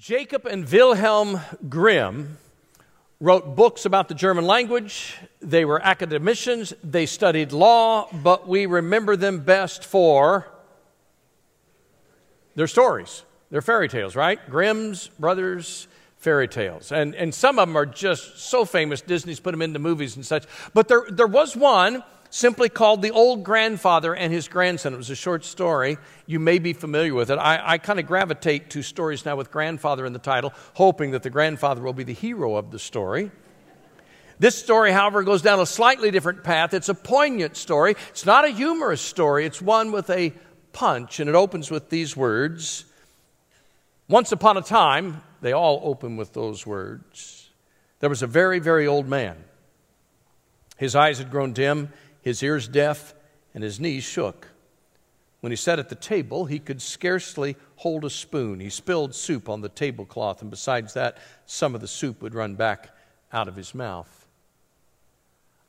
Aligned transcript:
Jacob 0.00 0.46
and 0.46 0.66
Wilhelm 0.66 1.40
Grimm 1.68 2.38
wrote 3.20 3.54
books 3.54 3.84
about 3.84 4.08
the 4.08 4.14
German 4.14 4.46
language. 4.46 5.18
They 5.42 5.66
were 5.66 5.78
academicians. 5.78 6.72
They 6.82 7.04
studied 7.04 7.52
law, 7.52 8.08
but 8.10 8.48
we 8.48 8.64
remember 8.64 9.14
them 9.14 9.40
best 9.40 9.84
for 9.84 10.48
their 12.54 12.66
stories, 12.66 13.24
their 13.50 13.60
fairy 13.60 13.90
tales, 13.90 14.16
right? 14.16 14.40
Grimm's 14.48 15.08
Brothers 15.18 15.86
fairy 16.16 16.48
tales. 16.48 16.92
And, 16.92 17.14
and 17.14 17.34
some 17.34 17.58
of 17.58 17.68
them 17.68 17.76
are 17.76 17.84
just 17.84 18.38
so 18.38 18.64
famous, 18.64 19.02
Disney's 19.02 19.38
put 19.38 19.50
them 19.50 19.60
into 19.60 19.78
movies 19.78 20.16
and 20.16 20.24
such. 20.24 20.46
But 20.72 20.88
there, 20.88 21.04
there 21.10 21.26
was 21.26 21.54
one 21.54 22.02
simply 22.30 22.68
called 22.68 23.02
The 23.02 23.10
Old 23.10 23.44
Grandfather 23.44 24.14
and 24.14 24.32
His 24.32 24.48
Grandson. 24.48 24.94
It 24.94 24.96
was 24.96 25.10
a 25.10 25.16
short 25.16 25.44
story. 25.44 25.98
You 26.26 26.38
may 26.38 26.58
be 26.58 26.72
familiar 26.72 27.12
with 27.12 27.30
it. 27.30 27.36
I, 27.36 27.60
I 27.62 27.78
kind 27.78 27.98
of 27.98 28.06
gravitate 28.06 28.70
to 28.70 28.82
stories 28.82 29.24
now 29.24 29.36
with 29.36 29.50
grandfather 29.50 30.06
in 30.06 30.12
the 30.12 30.18
title, 30.18 30.52
hoping 30.74 31.10
that 31.10 31.22
the 31.22 31.30
grandfather 31.30 31.82
will 31.82 31.92
be 31.92 32.04
the 32.04 32.14
hero 32.14 32.56
of 32.56 32.70
the 32.70 32.78
story. 32.78 33.30
This 34.38 34.56
story, 34.56 34.90
however, 34.90 35.22
goes 35.22 35.42
down 35.42 35.60
a 35.60 35.66
slightly 35.66 36.10
different 36.10 36.44
path. 36.44 36.72
It's 36.72 36.88
a 36.88 36.94
poignant 36.94 37.56
story. 37.56 37.94
It's 38.08 38.24
not 38.24 38.46
a 38.46 38.48
humorous 38.48 39.02
story, 39.02 39.44
it's 39.44 39.60
one 39.60 39.92
with 39.92 40.08
a 40.08 40.32
punch, 40.72 41.20
and 41.20 41.28
it 41.28 41.34
opens 41.34 41.70
with 41.70 41.90
these 41.90 42.16
words 42.16 42.86
Once 44.08 44.32
upon 44.32 44.56
a 44.56 44.62
time, 44.62 45.22
they 45.40 45.52
all 45.52 45.80
open 45.84 46.16
with 46.16 46.32
those 46.32 46.66
words. 46.66 47.50
There 48.00 48.08
was 48.08 48.22
a 48.22 48.26
very, 48.26 48.58
very 48.58 48.86
old 48.86 49.06
man. 49.06 49.36
His 50.78 50.96
eyes 50.96 51.18
had 51.18 51.30
grown 51.30 51.52
dim, 51.52 51.92
his 52.22 52.42
ears 52.42 52.68
deaf, 52.68 53.14
and 53.54 53.64
his 53.64 53.80
knees 53.80 54.04
shook. 54.04 54.48
When 55.40 55.52
he 55.52 55.56
sat 55.56 55.78
at 55.78 55.88
the 55.88 55.94
table, 55.94 56.44
he 56.44 56.58
could 56.58 56.82
scarcely 56.82 57.56
hold 57.76 58.04
a 58.04 58.10
spoon. 58.10 58.60
He 58.60 58.68
spilled 58.68 59.14
soup 59.14 59.48
on 59.48 59.62
the 59.62 59.68
tablecloth, 59.68 60.42
and 60.42 60.50
besides 60.50 60.92
that, 60.94 61.18
some 61.46 61.74
of 61.74 61.80
the 61.80 61.88
soup 61.88 62.22
would 62.22 62.34
run 62.34 62.54
back 62.54 62.90
out 63.32 63.48
of 63.48 63.56
his 63.56 63.74
mouth. 63.74 64.26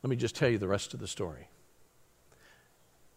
Let 0.03 0.09
me 0.09 0.15
just 0.15 0.35
tell 0.35 0.49
you 0.49 0.57
the 0.57 0.67
rest 0.67 0.93
of 0.93 0.99
the 0.99 1.07
story. 1.07 1.47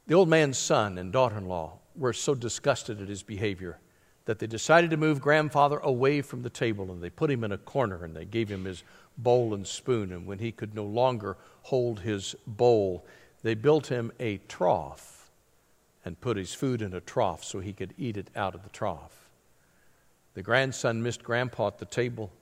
The 0.07 0.15
old 0.15 0.29
man's 0.29 0.59
son 0.59 0.99
and 0.99 1.13
daughter 1.13 1.39
in 1.39 1.47
law 1.47 1.79
were 1.97 2.13
so 2.13 2.35
disgusted 2.35 3.01
at 3.01 3.09
his 3.09 3.23
behavior 3.23 3.79
that 4.27 4.39
they 4.39 4.47
decided 4.47 4.91
to 4.91 4.97
move 4.97 5.21
grandfather 5.21 5.79
away 5.79 6.23
from 6.23 6.43
the 6.43 6.51
table 6.51 6.91
and 6.91 7.03
they 7.03 7.11
put 7.11 7.31
him 7.31 7.45
in 7.45 7.53
a 7.53 7.59
corner 7.59 8.05
and 8.05 8.15
they 8.15 8.25
gave 8.25 8.49
him 8.49 8.65
his 8.65 8.83
bowl 9.19 9.55
and 9.55 9.67
spoon. 9.67 10.13
And 10.13 10.27
when 10.27 10.39
he 10.39 10.53
could 10.53 10.75
no 10.75 10.85
longer 10.85 11.37
hold 11.63 12.01
his 12.01 12.35
bowl, 12.47 13.05
they 13.45 13.55
built 13.55 13.89
him 13.89 14.11
a 14.19 14.39
trough 14.49 15.31
and 16.03 16.19
put 16.21 16.39
his 16.39 16.55
food 16.55 16.81
in 16.81 16.95
a 16.95 17.01
trough 17.01 17.45
so 17.45 17.61
he 17.61 17.75
could 17.75 17.93
eat 17.99 18.17
it 18.17 18.31
out 18.35 18.55
of 18.55 18.63
the 18.63 18.71
trough. 18.71 19.29
The 20.33 20.43
grandson 20.43 21.03
missed 21.03 21.23
grandpa 21.23 21.67
at 21.67 21.79
the 21.79 21.85
table. 21.85 22.33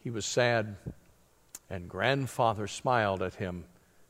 He 0.00 0.10
was 0.10 0.26
sad, 0.26 0.76
and 1.70 1.88
grandfather 1.88 2.66
smiled 2.66 3.22
at 3.22 3.36
him 3.36 3.66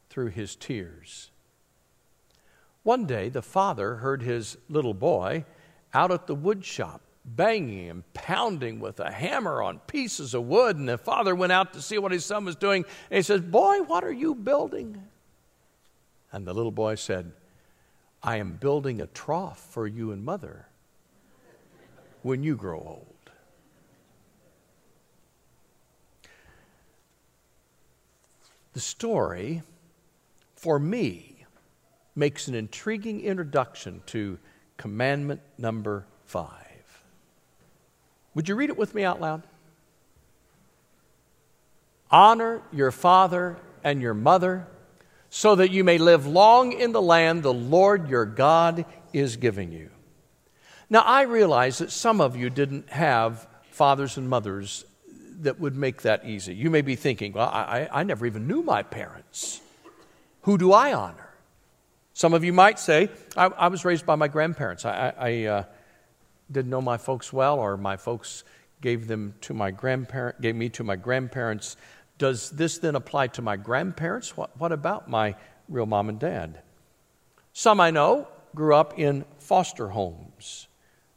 through 0.08 0.28
his 0.28 0.56
tears. 0.56 1.30
One 2.82 3.04
day, 3.04 3.28
the 3.28 3.42
father 3.42 3.96
heard 3.96 4.22
his 4.22 4.56
little 4.70 4.94
boy 4.94 5.44
out 5.92 6.10
at 6.10 6.26
the 6.26 6.34
wood 6.34 6.64
shop 6.64 7.02
banging 7.26 7.90
and 7.90 8.14
pounding 8.14 8.80
with 8.80 9.00
a 9.00 9.12
hammer 9.12 9.62
on 9.62 9.80
pieces 9.80 10.32
of 10.32 10.44
wood. 10.44 10.76
And 10.76 10.88
the 10.88 10.96
father 10.96 11.34
went 11.34 11.52
out 11.52 11.74
to 11.74 11.82
see 11.82 11.98
what 11.98 12.10
his 12.10 12.24
son 12.24 12.46
was 12.46 12.56
doing. 12.56 12.86
And 13.10 13.16
he 13.18 13.22
says, 13.22 13.42
Boy, 13.42 13.82
what 13.82 14.02
are 14.02 14.12
you 14.12 14.34
building? 14.34 15.08
And 16.32 16.46
the 16.46 16.54
little 16.54 16.72
boy 16.72 16.94
said, 16.94 17.32
I 18.22 18.36
am 18.36 18.52
building 18.52 19.00
a 19.00 19.06
trough 19.06 19.60
for 19.70 19.86
you 19.86 20.12
and 20.12 20.24
mother 20.24 20.66
when 22.22 22.42
you 22.42 22.56
grow 22.56 22.78
old. 22.78 23.06
The 28.72 28.80
story, 28.80 29.62
for 30.54 30.78
me, 30.78 31.44
makes 32.14 32.48
an 32.48 32.54
intriguing 32.54 33.20
introduction 33.20 34.02
to 34.06 34.38
commandment 34.78 35.42
number 35.58 36.06
five. 36.24 37.04
Would 38.34 38.48
you 38.48 38.54
read 38.54 38.70
it 38.70 38.78
with 38.78 38.94
me 38.94 39.04
out 39.04 39.20
loud? 39.20 39.42
Honor 42.10 42.62
your 42.72 42.90
father 42.90 43.58
and 43.84 44.00
your 44.00 44.14
mother 44.14 44.66
so 45.34 45.54
that 45.54 45.70
you 45.70 45.82
may 45.82 45.96
live 45.96 46.26
long 46.26 46.72
in 46.72 46.92
the 46.92 47.00
land 47.00 47.42
the 47.42 47.54
Lord 47.54 48.06
your 48.06 48.26
God 48.26 48.84
is 49.14 49.38
giving 49.38 49.72
you. 49.72 49.88
Now, 50.90 51.00
I 51.00 51.22
realize 51.22 51.78
that 51.78 51.90
some 51.90 52.20
of 52.20 52.36
you 52.36 52.50
didn't 52.50 52.90
have 52.90 53.48
fathers 53.70 54.18
and 54.18 54.28
mothers 54.28 54.84
that 55.40 55.58
would 55.58 55.74
make 55.74 56.02
that 56.02 56.26
easy. 56.26 56.54
You 56.54 56.68
may 56.68 56.82
be 56.82 56.96
thinking, 56.96 57.32
well, 57.32 57.48
I, 57.48 57.88
I 57.90 58.02
never 58.02 58.26
even 58.26 58.46
knew 58.46 58.62
my 58.62 58.82
parents. 58.82 59.62
Who 60.42 60.58
do 60.58 60.74
I 60.74 60.92
honor? 60.92 61.30
Some 62.12 62.34
of 62.34 62.44
you 62.44 62.52
might 62.52 62.78
say, 62.78 63.08
I, 63.34 63.46
I 63.46 63.68
was 63.68 63.86
raised 63.86 64.04
by 64.04 64.16
my 64.16 64.28
grandparents. 64.28 64.84
I, 64.84 65.14
I 65.18 65.44
uh, 65.44 65.64
didn't 66.50 66.70
know 66.70 66.82
my 66.82 66.98
folks 66.98 67.32
well, 67.32 67.58
or 67.58 67.78
my 67.78 67.96
folks 67.96 68.44
gave 68.82 69.06
them 69.06 69.32
to 69.40 69.54
my 69.54 69.70
grandparent, 69.70 70.42
gave 70.42 70.56
me 70.56 70.68
to 70.68 70.84
my 70.84 70.96
grandparents. 70.96 71.78
Does 72.22 72.50
this 72.50 72.78
then 72.78 72.94
apply 72.94 73.26
to 73.26 73.42
my 73.42 73.56
grandparents? 73.56 74.36
What, 74.36 74.56
what 74.56 74.70
about 74.70 75.10
my 75.10 75.34
real 75.68 75.86
mom 75.86 76.08
and 76.08 76.20
dad? 76.20 76.62
Some 77.52 77.80
I 77.80 77.90
know 77.90 78.28
grew 78.54 78.76
up 78.76 78.96
in 78.96 79.24
foster 79.40 79.88
homes. 79.88 80.68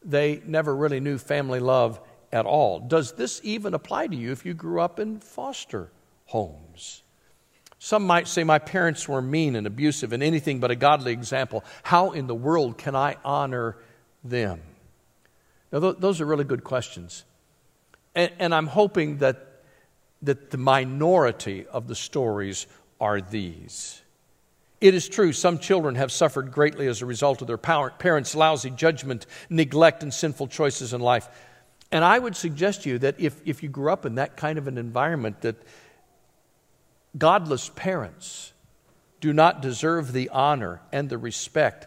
They 0.04 0.42
never 0.44 0.74
really 0.74 0.98
knew 0.98 1.16
family 1.16 1.60
love 1.60 2.00
at 2.32 2.44
all. 2.44 2.80
Does 2.80 3.12
this 3.12 3.40
even 3.44 3.72
apply 3.72 4.08
to 4.08 4.16
you 4.16 4.32
if 4.32 4.44
you 4.44 4.52
grew 4.52 4.80
up 4.80 4.98
in 4.98 5.20
foster 5.20 5.92
homes? 6.24 7.04
Some 7.78 8.04
might 8.04 8.26
say, 8.26 8.42
My 8.42 8.58
parents 8.58 9.08
were 9.08 9.22
mean 9.22 9.54
and 9.54 9.64
abusive 9.64 10.12
and 10.12 10.24
anything 10.24 10.58
but 10.58 10.72
a 10.72 10.74
godly 10.74 11.12
example. 11.12 11.62
How 11.84 12.10
in 12.10 12.26
the 12.26 12.34
world 12.34 12.78
can 12.78 12.96
I 12.96 13.14
honor 13.24 13.76
them? 14.24 14.60
Now, 15.70 15.78
th- 15.78 15.98
those 16.00 16.20
are 16.20 16.26
really 16.26 16.42
good 16.42 16.64
questions. 16.64 17.24
And, 18.16 18.32
and 18.40 18.52
I'm 18.52 18.66
hoping 18.66 19.18
that 19.18 19.45
that 20.22 20.50
the 20.50 20.58
minority 20.58 21.66
of 21.66 21.88
the 21.88 21.94
stories 21.94 22.66
are 23.00 23.20
these. 23.20 24.02
It 24.80 24.94
is 24.94 25.08
true, 25.08 25.32
some 25.32 25.58
children 25.58 25.94
have 25.94 26.12
suffered 26.12 26.52
greatly 26.52 26.86
as 26.86 27.00
a 27.00 27.06
result 27.06 27.40
of 27.40 27.46
their 27.46 27.56
parents' 27.56 28.34
lousy 28.34 28.70
judgment, 28.70 29.26
neglect, 29.48 30.02
and 30.02 30.12
sinful 30.12 30.48
choices 30.48 30.92
in 30.92 31.00
life. 31.00 31.28
And 31.90 32.04
I 32.04 32.18
would 32.18 32.36
suggest 32.36 32.82
to 32.82 32.90
you 32.90 32.98
that 32.98 33.18
if, 33.18 33.40
if 33.44 33.62
you 33.62 33.68
grew 33.68 33.90
up 33.92 34.04
in 34.04 34.16
that 34.16 34.36
kind 34.36 34.58
of 34.58 34.68
an 34.68 34.76
environment, 34.76 35.40
that 35.42 35.56
godless 37.16 37.70
parents 37.74 38.52
do 39.20 39.32
not 39.32 39.62
deserve 39.62 40.12
the 40.12 40.28
honor 40.28 40.80
and 40.92 41.08
the 41.08 41.18
respect 41.18 41.86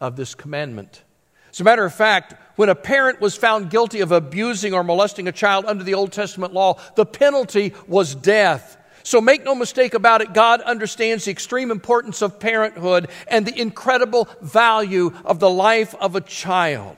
of 0.00 0.16
this 0.16 0.34
commandment. 0.34 1.02
As 1.50 1.60
a 1.60 1.64
matter 1.64 1.84
of 1.84 1.94
fact, 1.94 2.34
when 2.56 2.68
a 2.68 2.74
parent 2.74 3.20
was 3.20 3.36
found 3.36 3.70
guilty 3.70 4.00
of 4.00 4.12
abusing 4.12 4.74
or 4.74 4.82
molesting 4.82 5.28
a 5.28 5.32
child 5.32 5.64
under 5.64 5.84
the 5.84 5.94
Old 5.94 6.12
Testament 6.12 6.52
law, 6.52 6.80
the 6.96 7.06
penalty 7.06 7.72
was 7.86 8.14
death. 8.14 8.76
So 9.02 9.20
make 9.20 9.44
no 9.44 9.54
mistake 9.54 9.94
about 9.94 10.20
it, 10.20 10.34
God 10.34 10.60
understands 10.60 11.24
the 11.24 11.30
extreme 11.30 11.70
importance 11.70 12.20
of 12.20 12.38
parenthood 12.40 13.08
and 13.28 13.46
the 13.46 13.58
incredible 13.58 14.28
value 14.42 15.12
of 15.24 15.38
the 15.38 15.48
life 15.48 15.94
of 15.94 16.14
a 16.14 16.20
child. 16.20 16.96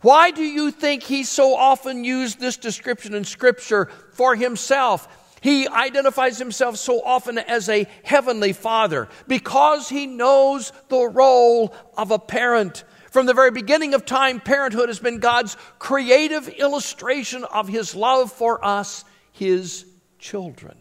Why 0.00 0.30
do 0.30 0.42
you 0.42 0.70
think 0.70 1.02
he 1.02 1.24
so 1.24 1.56
often 1.56 2.04
used 2.04 2.38
this 2.38 2.56
description 2.56 3.14
in 3.14 3.24
Scripture 3.24 3.86
for 4.12 4.36
himself? 4.36 5.08
He 5.40 5.66
identifies 5.68 6.38
himself 6.38 6.76
so 6.76 7.02
often 7.02 7.38
as 7.38 7.68
a 7.68 7.86
heavenly 8.04 8.52
father 8.52 9.08
because 9.26 9.88
he 9.88 10.06
knows 10.06 10.72
the 10.88 11.08
role 11.08 11.74
of 11.96 12.10
a 12.10 12.18
parent. 12.18 12.84
From 13.10 13.26
the 13.26 13.34
very 13.34 13.50
beginning 13.50 13.94
of 13.94 14.04
time, 14.04 14.40
parenthood 14.40 14.88
has 14.88 14.98
been 14.98 15.18
God's 15.18 15.56
creative 15.78 16.48
illustration 16.48 17.44
of 17.44 17.68
His 17.68 17.94
love 17.94 18.32
for 18.32 18.64
us, 18.64 19.04
His 19.32 19.86
children. 20.18 20.76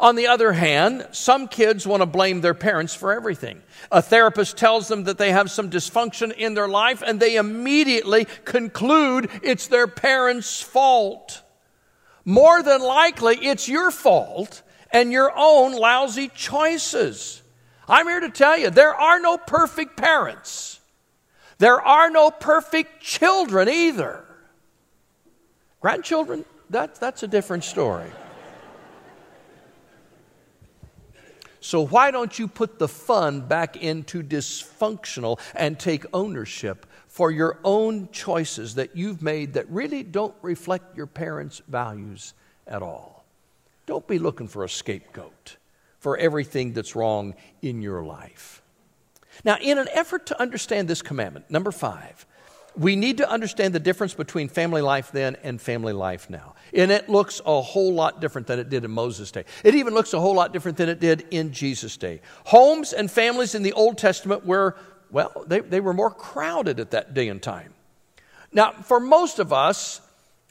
On 0.00 0.14
the 0.14 0.28
other 0.28 0.52
hand, 0.52 1.08
some 1.10 1.48
kids 1.48 1.86
want 1.86 2.02
to 2.02 2.06
blame 2.06 2.40
their 2.40 2.54
parents 2.54 2.94
for 2.94 3.12
everything. 3.12 3.60
A 3.90 4.00
therapist 4.00 4.56
tells 4.56 4.86
them 4.86 5.04
that 5.04 5.18
they 5.18 5.32
have 5.32 5.50
some 5.50 5.70
dysfunction 5.70 6.32
in 6.32 6.54
their 6.54 6.68
life, 6.68 7.02
and 7.04 7.18
they 7.18 7.36
immediately 7.36 8.26
conclude 8.44 9.28
it's 9.42 9.66
their 9.66 9.88
parents' 9.88 10.62
fault. 10.62 11.42
More 12.24 12.62
than 12.62 12.80
likely, 12.80 13.36
it's 13.38 13.68
your 13.68 13.90
fault 13.90 14.62
and 14.92 15.10
your 15.10 15.32
own 15.36 15.72
lousy 15.72 16.28
choices. 16.28 17.42
I'm 17.88 18.06
here 18.06 18.20
to 18.20 18.30
tell 18.30 18.58
you 18.58 18.70
there 18.70 18.94
are 18.94 19.18
no 19.18 19.38
perfect 19.38 19.96
parents. 19.96 20.80
There 21.58 21.80
are 21.80 22.10
no 22.10 22.30
perfect 22.30 23.00
children 23.00 23.68
either. 23.68 24.24
Grandchildren, 25.80 26.44
that, 26.70 26.96
that's 26.96 27.22
a 27.22 27.28
different 27.28 27.64
story. 27.64 28.10
So, 31.60 31.84
why 31.84 32.12
don't 32.12 32.38
you 32.38 32.46
put 32.46 32.78
the 32.78 32.88
fun 32.88 33.40
back 33.40 33.76
into 33.76 34.22
dysfunctional 34.22 35.40
and 35.54 35.78
take 35.78 36.04
ownership 36.14 36.86
for 37.08 37.30
your 37.30 37.58
own 37.64 38.08
choices 38.12 38.76
that 38.76 38.96
you've 38.96 39.22
made 39.22 39.54
that 39.54 39.68
really 39.68 40.02
don't 40.04 40.34
reflect 40.40 40.96
your 40.96 41.06
parents' 41.06 41.60
values 41.66 42.32
at 42.66 42.80
all. 42.80 43.24
Don't 43.86 44.06
be 44.06 44.18
looking 44.18 44.46
for 44.46 44.62
a 44.62 44.68
scapegoat 44.68 45.56
for 45.98 46.16
everything 46.16 46.72
that's 46.72 46.94
wrong 46.94 47.34
in 47.62 47.82
your 47.82 48.02
life. 48.04 48.62
Now, 49.44 49.56
in 49.60 49.78
an 49.78 49.88
effort 49.92 50.26
to 50.26 50.40
understand 50.40 50.88
this 50.88 51.02
commandment, 51.02 51.50
number 51.50 51.70
five, 51.70 52.26
we 52.76 52.94
need 52.94 53.16
to 53.18 53.28
understand 53.28 53.74
the 53.74 53.80
difference 53.80 54.14
between 54.14 54.48
family 54.48 54.82
life 54.82 55.10
then 55.10 55.36
and 55.42 55.60
family 55.60 55.92
life 55.92 56.30
now. 56.30 56.54
And 56.72 56.90
it 56.90 57.08
looks 57.08 57.40
a 57.44 57.60
whole 57.60 57.92
lot 57.92 58.20
different 58.20 58.46
than 58.46 58.58
it 58.58 58.68
did 58.68 58.84
in 58.84 58.90
Moses' 58.90 59.32
day. 59.32 59.44
It 59.64 59.74
even 59.74 59.94
looks 59.94 60.12
a 60.12 60.20
whole 60.20 60.34
lot 60.34 60.52
different 60.52 60.76
than 60.78 60.88
it 60.88 61.00
did 61.00 61.26
in 61.30 61.52
Jesus' 61.52 61.96
day. 61.96 62.20
Homes 62.44 62.92
and 62.92 63.10
families 63.10 63.54
in 63.54 63.62
the 63.62 63.72
Old 63.72 63.98
Testament 63.98 64.46
were, 64.46 64.76
well, 65.10 65.44
they, 65.46 65.60
they 65.60 65.80
were 65.80 65.94
more 65.94 66.10
crowded 66.10 66.78
at 66.78 66.92
that 66.92 67.14
day 67.14 67.28
and 67.28 67.42
time. 67.42 67.74
Now, 68.52 68.72
for 68.72 69.00
most 69.00 69.40
of 69.40 69.52
us, 69.52 70.00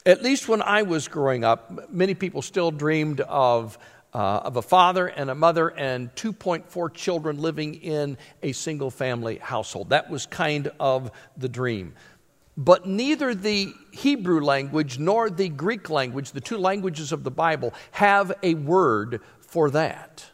at 0.06 0.22
least 0.22 0.48
when 0.48 0.62
I 0.62 0.84
was 0.84 1.08
growing 1.08 1.44
up, 1.44 1.92
many 1.92 2.14
people 2.14 2.42
still 2.42 2.72
dreamed 2.72 3.22
of 3.22 3.78
uh, 4.18 4.42
of 4.46 4.58
a 4.58 4.64
father 4.64 5.06
and 5.06 5.30
a 5.30 5.36
mother 5.36 5.68
and 5.70 6.14
2.4 6.16 6.92
children 6.92 7.40
living 7.40 7.76
in 7.76 8.18
a 8.42 8.52
single 8.52 8.90
family 8.90 9.38
household. 9.38 9.92
That 9.92 10.10
was 10.10 10.26
kind 10.26 10.72
of 10.80 11.12
the 11.38 11.48
dream. 11.48 11.94
But 12.58 12.88
neither 12.88 13.36
the 13.36 13.72
Hebrew 13.92 14.42
language 14.42 14.98
nor 14.98 15.30
the 15.30 15.50
Greek 15.50 15.92
language, 15.92 16.32
the 16.32 16.42
two 16.42 16.58
languages 16.58 17.12
of 17.12 17.24
the 17.24 17.30
Bible, 17.30 17.76
have 17.92 18.34
a 18.42 18.56
word 18.56 19.22
for 19.40 19.70
that. 19.70 20.26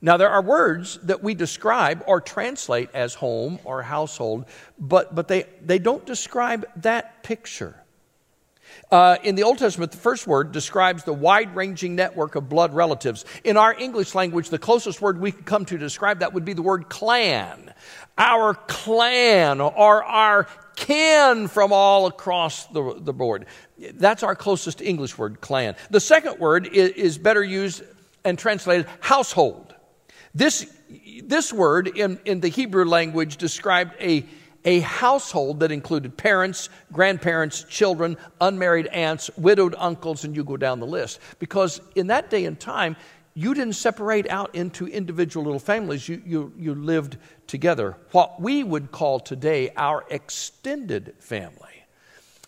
Now, 0.00 0.16
there 0.16 0.30
are 0.30 0.40
words 0.40 1.00
that 1.02 1.20
we 1.20 1.34
describe 1.34 2.04
or 2.06 2.20
translate 2.20 2.90
as 2.94 3.14
home 3.14 3.58
or 3.64 3.82
household, 3.82 4.44
but, 4.78 5.16
but 5.16 5.26
they, 5.26 5.46
they 5.60 5.80
don't 5.80 6.06
describe 6.06 6.64
that 6.76 7.24
picture. 7.24 7.74
Uh, 8.90 9.16
in 9.22 9.34
the 9.34 9.42
Old 9.42 9.58
Testament, 9.58 9.92
the 9.92 9.98
first 9.98 10.26
word 10.26 10.52
describes 10.52 11.04
the 11.04 11.12
wide 11.12 11.54
ranging 11.54 11.94
network 11.94 12.34
of 12.34 12.48
blood 12.48 12.72
relatives. 12.72 13.24
In 13.44 13.56
our 13.56 13.74
English 13.78 14.14
language, 14.14 14.48
the 14.48 14.58
closest 14.58 15.02
word 15.02 15.20
we 15.20 15.32
could 15.32 15.44
come 15.44 15.64
to 15.66 15.76
describe 15.76 16.20
that 16.20 16.32
would 16.32 16.44
be 16.44 16.54
the 16.54 16.62
word 16.62 16.88
clan. 16.88 17.72
Our 18.16 18.54
clan 18.54 19.60
or 19.60 20.02
our 20.04 20.46
kin 20.74 21.48
from 21.48 21.72
all 21.72 22.06
across 22.06 22.66
the, 22.66 22.94
the 22.98 23.12
board. 23.12 23.46
That's 23.94 24.22
our 24.22 24.34
closest 24.34 24.80
English 24.80 25.18
word, 25.18 25.40
clan. 25.40 25.76
The 25.90 26.00
second 26.00 26.38
word 26.38 26.66
is, 26.66 26.90
is 26.90 27.18
better 27.18 27.44
used 27.44 27.82
and 28.24 28.38
translated 28.38 28.86
household. 29.00 29.74
This, 30.34 30.70
this 31.24 31.52
word 31.52 31.88
in, 31.88 32.20
in 32.24 32.40
the 32.40 32.48
Hebrew 32.48 32.84
language 32.84 33.36
described 33.36 33.94
a 34.00 34.24
a 34.64 34.80
household 34.80 35.60
that 35.60 35.72
included 35.72 36.16
parents, 36.16 36.68
grandparents, 36.92 37.62
children, 37.64 38.16
unmarried 38.40 38.86
aunts, 38.88 39.30
widowed 39.36 39.74
uncles, 39.78 40.24
and 40.24 40.34
you 40.34 40.44
go 40.44 40.56
down 40.56 40.80
the 40.80 40.86
list. 40.86 41.20
Because 41.38 41.80
in 41.94 42.08
that 42.08 42.30
day 42.30 42.44
and 42.44 42.58
time, 42.58 42.96
you 43.34 43.54
didn't 43.54 43.74
separate 43.74 44.28
out 44.28 44.54
into 44.54 44.88
individual 44.88 45.44
little 45.44 45.60
families, 45.60 46.08
you, 46.08 46.20
you, 46.26 46.52
you 46.58 46.74
lived 46.74 47.16
together. 47.46 47.96
What 48.10 48.40
we 48.40 48.64
would 48.64 48.90
call 48.90 49.20
today 49.20 49.70
our 49.76 50.04
extended 50.10 51.14
family. 51.20 51.84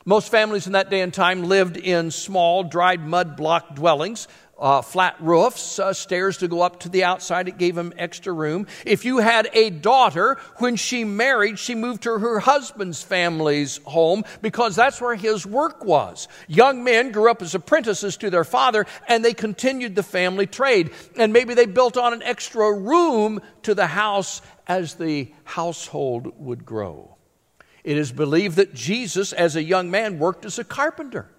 Most 0.05 0.31
families 0.31 0.67
in 0.67 0.73
that 0.73 0.91
day 0.91 1.03
and 1.03 1.15
time 1.15 1.45
lived 1.45 1.77
in 1.77 2.11
small, 2.11 2.65
dried 2.65 3.07
mud 3.07 3.37
block 3.37 3.77
dwellings 3.77 4.27
uh, 4.61 4.83
flat 4.83 5.17
roofs, 5.21 5.79
uh, 5.79 5.93
stairs 5.93 6.39
to 6.39 6.49
go 6.49 6.61
up 6.61 6.81
to 6.81 6.89
the 6.89 7.05
outside. 7.05 7.49
It 7.49 7.59
gave 7.59 7.77
him 7.77 7.93
extra 7.97 8.33
room. 8.33 8.67
If 8.85 9.05
you 9.05 9.19
had 9.19 9.49
a 9.55 9.71
daughter, 9.71 10.39
when 10.57 10.77
she 10.77 11.05
married, 11.05 11.59
she 11.59 11.75
moved 11.75 12.03
to 12.03 12.19
her 12.19 12.41
husband's 12.41 13.03
family's 13.03 13.79
home 13.85 14.25
because 14.43 14.77
that's 14.77 15.01
where 15.01 15.17
his 15.17 15.47
work 15.47 15.85
was. 15.85 16.29
Young 16.47 16.85
men 16.85 17.11
grew 17.11 17.31
up 17.31 17.41
as 17.43 17.55
apprentices 17.55 18.17
to 18.19 18.31
their 18.31 18.45
father 18.45 18.87
and 19.09 19.25
they 19.25 19.33
continued 19.33 19.95
the 19.95 20.03
family 20.03 20.47
trade. 20.47 20.91
And 21.17 21.33
maybe 21.33 21.55
they 21.55 21.67
built 21.67 21.97
on 21.97 22.13
an 22.13 22.23
extra 22.23 22.73
room 22.73 23.41
to 23.63 23.75
the 23.75 23.87
house 23.87 24.43
as 24.67 24.95
the 24.95 25.33
household 25.45 26.33
would 26.39 26.67
grow. 26.67 27.17
It 27.83 27.97
is 27.97 28.13
believed 28.13 28.57
that 28.57 28.75
Jesus, 28.75 29.33
as 29.33 29.57
a 29.57 29.63
young 29.63 29.91
man, 29.91 30.19
worked 30.19 30.45
as 30.45 30.59
a 30.59 30.65
carpenter 30.65 31.31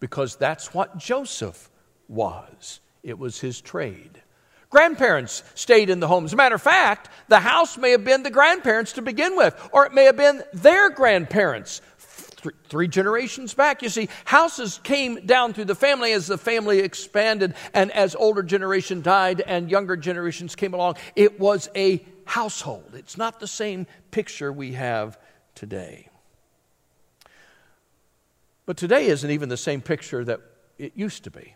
because 0.00 0.36
that's 0.36 0.72
what 0.72 0.96
Joseph 0.96 1.68
was. 2.08 2.80
It 3.02 3.18
was 3.18 3.40
his 3.40 3.60
trade. 3.60 4.20
Grandparents 4.70 5.42
stayed 5.54 5.90
in 5.90 6.00
the 6.00 6.08
home. 6.08 6.24
As 6.24 6.32
a 6.32 6.36
matter 6.36 6.54
of 6.54 6.62
fact, 6.62 7.10
the 7.28 7.40
house 7.40 7.76
may 7.76 7.90
have 7.90 8.04
been 8.04 8.22
the 8.22 8.30
grandparents 8.30 8.94
to 8.94 9.02
begin 9.02 9.36
with, 9.36 9.54
or 9.72 9.84
it 9.84 9.92
may 9.92 10.04
have 10.04 10.16
been 10.16 10.42
their 10.54 10.88
grandparents 10.88 11.82
three 12.68 12.88
generations 12.88 13.54
back. 13.54 13.82
You 13.82 13.88
see, 13.88 14.08
houses 14.24 14.80
came 14.82 15.26
down 15.26 15.52
through 15.52 15.66
the 15.66 15.74
family 15.74 16.12
as 16.12 16.26
the 16.26 16.38
family 16.38 16.80
expanded 16.80 17.54
and 17.72 17.90
as 17.92 18.14
older 18.14 18.42
generation 18.42 19.02
died 19.02 19.40
and 19.40 19.70
younger 19.70 19.96
generations 19.96 20.56
came 20.56 20.74
along. 20.74 20.96
It 21.14 21.38
was 21.38 21.68
a 21.76 22.04
household. 22.24 22.94
It's 22.94 23.16
not 23.16 23.40
the 23.40 23.46
same 23.46 23.86
picture 24.10 24.52
we 24.52 24.72
have 24.72 25.18
today. 25.54 26.08
But 28.66 28.76
today 28.76 29.06
isn't 29.06 29.30
even 29.30 29.48
the 29.48 29.56
same 29.56 29.80
picture 29.80 30.24
that 30.24 30.40
it 30.78 30.92
used 30.96 31.24
to 31.24 31.30
be. 31.30 31.54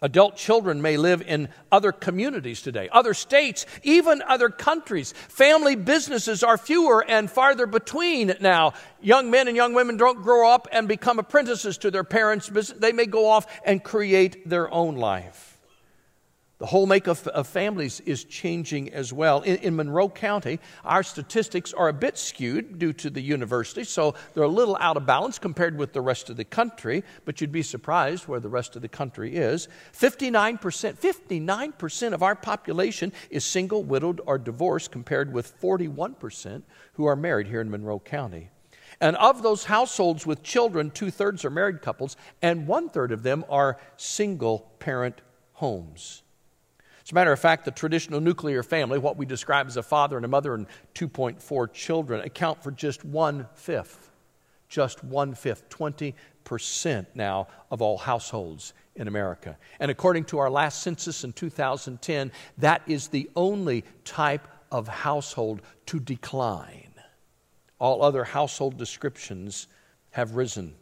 Adult 0.00 0.36
children 0.36 0.80
may 0.80 0.96
live 0.96 1.22
in 1.22 1.48
other 1.72 1.90
communities 1.90 2.62
today, 2.62 2.88
other 2.92 3.14
states, 3.14 3.66
even 3.82 4.22
other 4.22 4.48
countries. 4.48 5.12
Family 5.28 5.74
businesses 5.74 6.44
are 6.44 6.56
fewer 6.56 7.04
and 7.08 7.28
farther 7.30 7.66
between 7.66 8.34
now. 8.40 8.74
Young 9.00 9.30
men 9.30 9.48
and 9.48 9.56
young 9.56 9.74
women 9.74 9.96
don't 9.96 10.22
grow 10.22 10.48
up 10.48 10.68
and 10.70 10.86
become 10.86 11.18
apprentices 11.18 11.78
to 11.78 11.90
their 11.90 12.04
parents'. 12.04 12.48
They 12.76 12.92
may 12.92 13.06
go 13.06 13.28
off 13.28 13.46
and 13.64 13.82
create 13.82 14.48
their 14.48 14.70
own 14.72 14.96
life. 14.96 15.47
The 16.58 16.66
whole 16.66 16.86
makeup 16.86 17.24
of 17.28 17.46
families 17.46 18.00
is 18.00 18.24
changing 18.24 18.92
as 18.92 19.12
well. 19.12 19.42
In, 19.42 19.58
in, 19.58 19.76
Monroe 19.76 20.08
County, 20.08 20.58
our 20.84 21.04
statistics 21.04 21.72
are 21.72 21.86
a 21.86 21.92
bit 21.92 22.18
skewed 22.18 22.80
due 22.80 22.92
to 22.94 23.10
the 23.10 23.20
university, 23.20 23.84
so 23.84 24.16
they're 24.34 24.42
a 24.42 24.48
little 24.48 24.76
out 24.80 24.96
of 24.96 25.06
balance 25.06 25.38
compared 25.38 25.78
with 25.78 25.92
the 25.92 26.00
rest 26.00 26.30
of 26.30 26.36
the 26.36 26.44
country, 26.44 27.04
but 27.24 27.40
you'd 27.40 27.52
be 27.52 27.62
surprised 27.62 28.26
where 28.26 28.40
the 28.40 28.48
rest 28.48 28.74
of 28.74 28.82
the 28.82 28.88
country 28.88 29.36
is. 29.36 29.68
59%, 29.92 30.58
59% 30.58 32.12
of 32.12 32.24
our 32.24 32.34
population 32.34 33.12
is 33.30 33.44
single, 33.44 33.84
widowed, 33.84 34.20
or 34.26 34.36
divorced, 34.36 34.90
compared 34.90 35.32
with 35.32 35.60
41% 35.60 36.64
who 36.94 37.06
are 37.06 37.14
married 37.14 37.46
here 37.46 37.60
in 37.60 37.70
Monroe 37.70 38.00
County. 38.00 38.50
And 39.00 39.14
of 39.14 39.44
those 39.44 39.66
households 39.66 40.26
with 40.26 40.42
children, 40.42 40.90
two 40.90 41.12
thirds 41.12 41.44
are 41.44 41.50
married 41.50 41.82
couples, 41.82 42.16
and 42.42 42.66
one 42.66 42.88
third 42.88 43.12
of 43.12 43.22
them 43.22 43.44
are 43.48 43.78
single 43.96 44.72
parent 44.80 45.20
homes. 45.52 46.24
As 47.08 47.12
a 47.12 47.14
matter 47.14 47.32
of 47.32 47.40
fact, 47.40 47.64
the 47.64 47.70
traditional 47.70 48.20
nuclear 48.20 48.62
family, 48.62 48.98
what 48.98 49.16
we 49.16 49.24
describe 49.24 49.66
as 49.66 49.78
a 49.78 49.82
father 49.82 50.16
and 50.16 50.26
a 50.26 50.28
mother 50.28 50.52
and 50.52 50.66
2.4 50.94 51.72
children, 51.72 52.20
account 52.20 52.62
for 52.62 52.70
just 52.70 53.02
one 53.02 53.46
fifth, 53.54 54.10
just 54.68 55.02
one 55.02 55.34
fifth, 55.34 55.70
20% 55.70 57.06
now 57.14 57.48
of 57.70 57.80
all 57.80 57.96
households 57.96 58.74
in 58.94 59.08
America. 59.08 59.56
And 59.80 59.90
according 59.90 60.24
to 60.24 60.38
our 60.38 60.50
last 60.50 60.82
census 60.82 61.24
in 61.24 61.32
2010, 61.32 62.30
that 62.58 62.82
is 62.86 63.08
the 63.08 63.30
only 63.34 63.84
type 64.04 64.46
of 64.70 64.86
household 64.86 65.62
to 65.86 65.98
decline. 65.98 66.92
All 67.78 68.02
other 68.02 68.24
household 68.24 68.76
descriptions 68.76 69.66
have 70.10 70.36
risen 70.36 70.74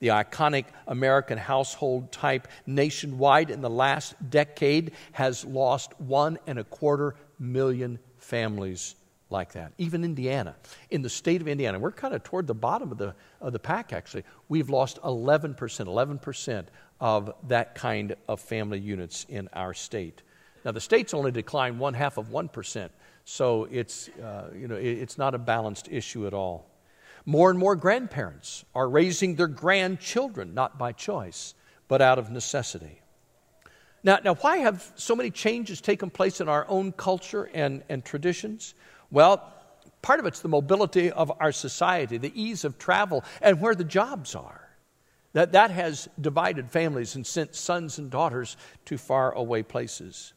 the 0.00 0.08
iconic 0.08 0.64
American 0.86 1.38
household 1.38 2.10
type 2.10 2.48
nationwide 2.66 3.50
in 3.50 3.60
the 3.60 3.70
last 3.70 4.14
decade 4.28 4.92
has 5.12 5.44
lost 5.44 5.98
one 6.00 6.38
and 6.46 6.58
a 6.58 6.64
quarter 6.64 7.14
million 7.38 7.98
families 8.18 8.96
like 9.30 9.52
that. 9.52 9.72
Even 9.78 10.02
Indiana, 10.02 10.56
in 10.90 11.02
the 11.02 11.08
state 11.08 11.40
of 11.40 11.48
Indiana, 11.48 11.78
we're 11.78 11.92
kind 11.92 12.14
of 12.14 12.22
toward 12.24 12.46
the 12.46 12.54
bottom 12.54 12.90
of 12.90 12.98
the, 12.98 13.14
of 13.40 13.52
the 13.52 13.58
pack 13.58 13.92
actually. 13.92 14.24
We've 14.48 14.68
lost 14.68 15.00
11%, 15.02 15.54
11% 15.56 16.66
of 17.00 17.32
that 17.48 17.74
kind 17.74 18.16
of 18.28 18.40
family 18.40 18.80
units 18.80 19.24
in 19.28 19.48
our 19.52 19.72
state. 19.72 20.22
Now, 20.64 20.72
the 20.72 20.80
state's 20.80 21.14
only 21.14 21.30
declined 21.30 21.78
one 21.78 21.94
half 21.94 22.18
of 22.18 22.28
1%, 22.28 22.90
so 23.24 23.66
it's, 23.70 24.08
uh, 24.22 24.50
you 24.54 24.68
know, 24.68 24.74
it's 24.74 25.16
not 25.16 25.34
a 25.34 25.38
balanced 25.38 25.88
issue 25.90 26.26
at 26.26 26.34
all. 26.34 26.69
More 27.30 27.48
and 27.48 27.60
more 27.60 27.76
grandparents 27.76 28.64
are 28.74 28.88
raising 28.88 29.36
their 29.36 29.46
grandchildren 29.46 30.52
not 30.52 30.78
by 30.78 30.90
choice, 30.90 31.54
but 31.86 32.02
out 32.02 32.18
of 32.18 32.28
necessity. 32.28 33.02
Now, 34.02 34.18
now 34.24 34.34
why 34.34 34.56
have 34.56 34.92
so 34.96 35.14
many 35.14 35.30
changes 35.30 35.80
taken 35.80 36.10
place 36.10 36.40
in 36.40 36.48
our 36.48 36.66
own 36.68 36.90
culture 36.90 37.48
and, 37.54 37.84
and 37.88 38.04
traditions? 38.04 38.74
Well, 39.12 39.48
part 40.02 40.18
of 40.18 40.26
it's 40.26 40.40
the 40.40 40.48
mobility 40.48 41.12
of 41.12 41.30
our 41.38 41.52
society, 41.52 42.18
the 42.18 42.32
ease 42.34 42.64
of 42.64 42.78
travel, 42.78 43.22
and 43.40 43.60
where 43.60 43.76
the 43.76 43.84
jobs 43.84 44.34
are. 44.34 44.68
That, 45.32 45.52
that 45.52 45.70
has 45.70 46.08
divided 46.20 46.68
families 46.68 47.14
and 47.14 47.24
sent 47.24 47.54
sons 47.54 48.00
and 48.00 48.10
daughters 48.10 48.56
to 48.86 48.98
far 48.98 49.30
away 49.30 49.62
places. 49.62 50.32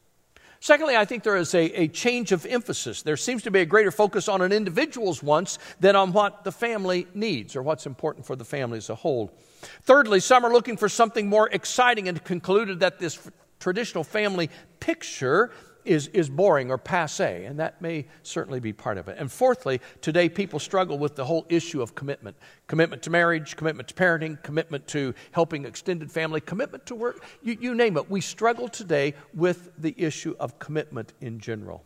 Secondly, 0.63 0.95
I 0.95 1.03
think 1.03 1.23
there 1.23 1.35
is 1.35 1.53
a, 1.55 1.65
a 1.77 1.87
change 1.89 2.31
of 2.31 2.45
emphasis. 2.45 3.01
There 3.01 3.17
seems 3.17 3.43
to 3.43 3.51
be 3.51 3.59
a 3.59 3.65
greater 3.65 3.91
focus 3.91 4.29
on 4.29 4.41
an 4.41 4.53
individual's 4.53 5.21
wants 5.21 5.59
than 5.81 5.97
on 5.97 6.13
what 6.13 6.45
the 6.45 6.53
family 6.53 7.05
needs 7.13 7.57
or 7.57 7.61
what's 7.61 7.85
important 7.85 8.25
for 8.25 8.37
the 8.37 8.45
family 8.45 8.77
as 8.77 8.89
a 8.89 8.95
whole. 8.95 9.37
Thirdly, 9.81 10.21
some 10.21 10.45
are 10.45 10.53
looking 10.53 10.77
for 10.77 10.87
something 10.87 11.27
more 11.27 11.49
exciting 11.49 12.07
and 12.07 12.23
concluded 12.23 12.79
that 12.79 12.97
this 12.97 13.29
traditional 13.59 14.05
family 14.05 14.49
picture 14.79 15.51
is, 15.85 16.07
is 16.07 16.29
boring 16.29 16.71
or 16.71 16.77
passe, 16.77 17.45
and 17.45 17.59
that 17.59 17.81
may 17.81 18.05
certainly 18.23 18.59
be 18.59 18.73
part 18.73 18.97
of 18.97 19.07
it. 19.07 19.17
And 19.19 19.31
fourthly, 19.31 19.81
today 20.01 20.29
people 20.29 20.59
struggle 20.59 20.97
with 20.97 21.15
the 21.15 21.25
whole 21.25 21.45
issue 21.49 21.81
of 21.81 21.95
commitment 21.95 22.35
commitment 22.67 23.03
to 23.03 23.09
marriage, 23.09 23.55
commitment 23.55 23.87
to 23.89 23.93
parenting, 23.93 24.41
commitment 24.41 24.87
to 24.87 25.13
helping 25.31 25.65
extended 25.65 26.11
family, 26.11 26.41
commitment 26.41 26.85
to 26.87 26.95
work, 26.95 27.23
you, 27.41 27.57
you 27.59 27.75
name 27.75 27.97
it. 27.97 28.09
We 28.09 28.21
struggle 28.21 28.67
today 28.67 29.13
with 29.33 29.71
the 29.77 29.93
issue 29.97 30.35
of 30.39 30.59
commitment 30.59 31.13
in 31.21 31.39
general. 31.39 31.83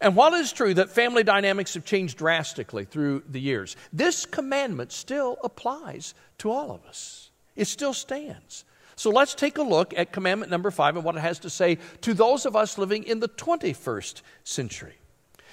And 0.00 0.16
while 0.16 0.34
it 0.34 0.40
is 0.40 0.52
true 0.52 0.74
that 0.74 0.90
family 0.90 1.22
dynamics 1.22 1.74
have 1.74 1.84
changed 1.84 2.18
drastically 2.18 2.84
through 2.84 3.22
the 3.28 3.40
years, 3.40 3.76
this 3.92 4.26
commandment 4.26 4.90
still 4.90 5.36
applies 5.44 6.14
to 6.38 6.50
all 6.50 6.72
of 6.72 6.84
us. 6.84 7.30
It 7.54 7.66
still 7.66 7.94
stands. 7.94 8.64
So 9.02 9.10
let's 9.10 9.34
take 9.34 9.58
a 9.58 9.64
look 9.64 9.92
at 9.96 10.12
commandment 10.12 10.48
number 10.52 10.70
five 10.70 10.94
and 10.94 11.04
what 11.04 11.16
it 11.16 11.22
has 11.22 11.40
to 11.40 11.50
say 11.50 11.78
to 12.02 12.14
those 12.14 12.46
of 12.46 12.54
us 12.54 12.78
living 12.78 13.02
in 13.02 13.18
the 13.18 13.26
21st 13.26 14.22
century. 14.44 14.94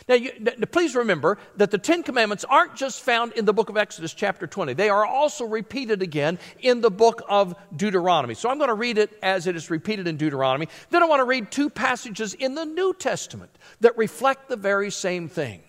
Now, 0.07 0.13
you, 0.13 0.31
please 0.71 0.95
remember 0.95 1.39
that 1.55 1.71
the 1.71 1.79
Ten 1.79 2.03
Commandments 2.03 2.45
aren't 2.47 2.75
just 2.75 3.01
found 3.01 3.33
in 3.33 3.45
the 3.45 3.53
book 3.53 3.69
of 3.69 3.75
Exodus, 3.75 4.13
chapter 4.13 4.45
20. 4.45 4.73
They 4.73 4.89
are 4.89 5.03
also 5.03 5.45
repeated 5.45 6.03
again 6.03 6.37
in 6.59 6.81
the 6.81 6.91
book 6.91 7.23
of 7.27 7.55
Deuteronomy. 7.75 8.35
So 8.35 8.49
I'm 8.49 8.59
going 8.59 8.67
to 8.67 8.75
read 8.75 8.99
it 8.99 9.17
as 9.23 9.47
it 9.47 9.55
is 9.55 9.71
repeated 9.71 10.07
in 10.07 10.15
Deuteronomy. 10.15 10.67
Then 10.91 11.01
I 11.01 11.07
want 11.07 11.21
to 11.21 11.25
read 11.25 11.49
two 11.49 11.71
passages 11.71 12.35
in 12.35 12.53
the 12.53 12.65
New 12.65 12.93
Testament 12.93 13.49
that 13.79 13.97
reflect 13.97 14.47
the 14.47 14.57
very 14.57 14.91
same 14.91 15.27
thing. 15.27 15.63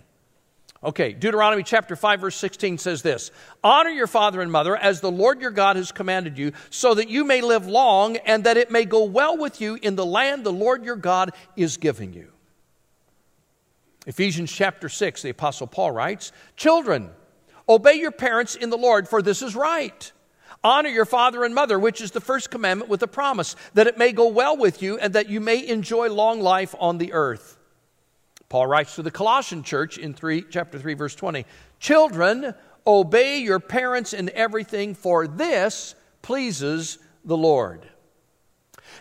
Okay, 0.83 1.13
Deuteronomy 1.13 1.63
chapter 1.63 1.95
5, 1.95 2.21
verse 2.21 2.37
16 2.37 2.79
says 2.79 3.03
this 3.03 3.31
Honor 3.63 3.91
your 3.91 4.07
father 4.07 4.41
and 4.41 4.51
mother 4.51 4.75
as 4.75 5.01
the 5.01 5.11
Lord 5.11 5.41
your 5.41 5.51
God 5.51 5.77
has 5.77 5.93
commanded 5.93 6.39
you, 6.39 6.53
so 6.71 6.95
that 6.95 7.11
you 7.11 7.25
may 7.25 7.43
live 7.43 7.67
long 7.67 8.17
and 8.17 8.45
that 8.45 8.57
it 8.57 8.71
may 8.71 8.87
go 8.87 9.05
well 9.05 9.37
with 9.37 9.61
you 9.61 9.79
in 9.83 9.95
the 9.95 10.07
land 10.07 10.43
the 10.43 10.53
Lord 10.53 10.85
your 10.85 10.97
God 10.97 11.33
is 11.55 11.77
giving 11.77 12.15
you. 12.15 12.33
Ephesians 14.07 14.51
chapter 14.51 14.89
6, 14.89 15.21
the 15.21 15.31
Apostle 15.31 15.67
Paul 15.67 15.91
writes 15.91 16.33
Children, 16.57 17.11
obey 17.69 17.95
your 17.95 18.11
parents 18.11 18.55
in 18.55 18.71
the 18.71 18.79
Lord, 18.79 19.07
for 19.07 19.21
this 19.21 19.43
is 19.43 19.55
right. 19.55 20.13
Honor 20.65 20.89
your 20.89 21.05
father 21.05 21.45
and 21.45 21.55
mother, 21.55 21.79
which 21.79 22.01
is 22.01 22.11
the 22.11 22.21
first 22.23 22.51
commandment 22.51 22.91
with 22.91 23.03
a 23.03 23.07
promise, 23.07 23.55
that 23.75 23.87
it 23.87 23.99
may 23.99 24.13
go 24.13 24.29
well 24.29 24.57
with 24.57 24.83
you 24.83 24.99
and 24.99 25.13
that 25.13 25.29
you 25.29 25.41
may 25.41 25.67
enjoy 25.67 26.09
long 26.09 26.41
life 26.41 26.75
on 26.79 26.97
the 26.97 27.13
earth. 27.13 27.59
Paul 28.51 28.67
writes 28.67 28.97
to 28.97 29.03
the 29.03 29.13
Colossian 29.13 29.63
church 29.63 29.97
in 29.97 30.13
3, 30.13 30.45
chapter 30.51 30.79
3, 30.79 30.95
verse 30.95 31.15
20 31.15 31.47
Children, 31.79 32.53
obey 32.85 33.39
your 33.39 33.61
parents 33.61 34.13
in 34.13 34.29
everything, 34.31 34.95
for 34.95 35.29
this 35.29 35.95
pleases 36.21 36.99
the 37.25 37.37
Lord. 37.37 37.89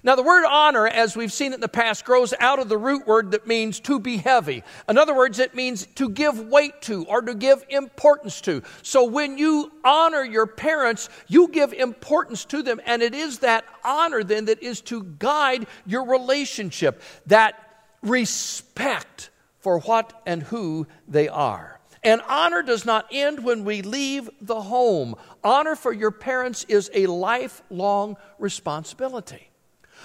Now, 0.03 0.15
the 0.15 0.21
word 0.21 0.45
honor, 0.47 0.85
as 0.85 1.17
we've 1.17 1.33
seen 1.33 1.51
in 1.51 1.61
the 1.61 1.67
past, 1.67 2.05
grows 2.05 2.31
out 2.39 2.59
of 2.59 2.69
the 2.69 2.77
root 2.77 3.07
word 3.07 3.31
that 3.31 3.47
means 3.47 3.79
to 3.81 3.99
be 3.99 4.17
heavy. 4.17 4.61
In 4.87 4.99
other 4.99 5.15
words, 5.15 5.39
it 5.39 5.55
means 5.55 5.87
to 5.95 6.09
give 6.09 6.39
weight 6.39 6.83
to 6.83 7.05
or 7.05 7.23
to 7.23 7.33
give 7.33 7.65
importance 7.69 8.39
to. 8.41 8.61
So, 8.83 9.03
when 9.03 9.39
you 9.39 9.71
honor 9.83 10.23
your 10.23 10.45
parents, 10.45 11.09
you 11.27 11.47
give 11.47 11.73
importance 11.73 12.45
to 12.45 12.61
them, 12.61 12.79
and 12.85 13.01
it 13.01 13.15
is 13.15 13.39
that 13.39 13.65
honor 13.83 14.23
then 14.23 14.45
that 14.45 14.61
is 14.61 14.79
to 14.81 15.03
guide 15.17 15.65
your 15.87 16.05
relationship, 16.05 17.01
that 17.25 17.55
respect 18.03 19.31
for 19.59 19.79
what 19.79 20.21
and 20.25 20.43
who 20.43 20.87
they 21.07 21.27
are. 21.27 21.79
And 22.03 22.21
honor 22.29 22.61
does 22.61 22.85
not 22.85 23.07
end 23.11 23.43
when 23.43 23.65
we 23.65 23.81
leave 23.81 24.29
the 24.41 24.61
home. 24.61 25.15
Honor 25.43 25.75
for 25.75 25.91
your 25.91 26.11
parents 26.11 26.63
is 26.69 26.89
a 26.93 27.07
lifelong 27.07 28.15
responsibility. 28.37 29.49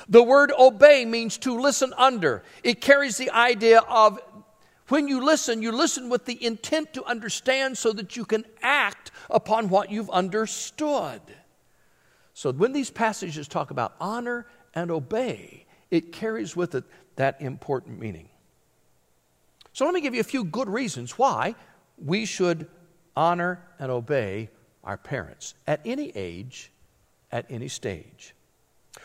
The 0.09 0.23
word 0.23 0.53
obey 0.59 1.05
means 1.05 1.39
to 1.39 1.59
listen 1.59 1.93
under. 1.97 2.43
It 2.65 2.81
carries 2.81 3.17
the 3.17 3.31
idea 3.31 3.79
of 3.81 4.19
when 4.89 5.09
you 5.09 5.25
listen, 5.25 5.63
you 5.63 5.73
listen 5.73 6.11
with 6.11 6.27
the 6.27 6.45
intent 6.45 6.93
to 6.95 7.05
understand 7.05 7.79
so 7.79 7.93
that 7.93 8.17
you 8.17 8.25
can 8.25 8.45
act 8.61 9.13
upon 9.31 9.69
what 9.69 9.91
you've 9.91 10.11
understood. 10.11 11.21
So 12.35 12.53
when 12.53 12.73
these 12.73 12.91
passages 12.91 13.49
talk 13.49 13.71
about 13.71 13.95
honor 14.01 14.47
and 14.75 14.91
obey, 14.91 15.65
it 15.91 16.13
carries 16.13 16.57
with 16.57 16.75
it 16.75 16.85
that 17.17 17.41
important 17.41 17.99
meaning. 18.01 18.29
So 19.75 19.85
let 19.85 19.93
me 19.93 20.01
give 20.01 20.15
you 20.15 20.21
a 20.21 20.25
few 20.25 20.45
good 20.45 20.69
reasons 20.69 21.19
why 21.19 21.57
we 21.99 22.27
should 22.27 22.69
honor 23.17 23.61
and 23.81 23.91
obey 23.91 24.51
our 24.85 24.97
parents 24.97 25.55
at 25.67 25.81
any 25.85 26.13
age, 26.15 26.71
at 27.33 27.47
any 27.51 27.67
stage. 27.67 28.37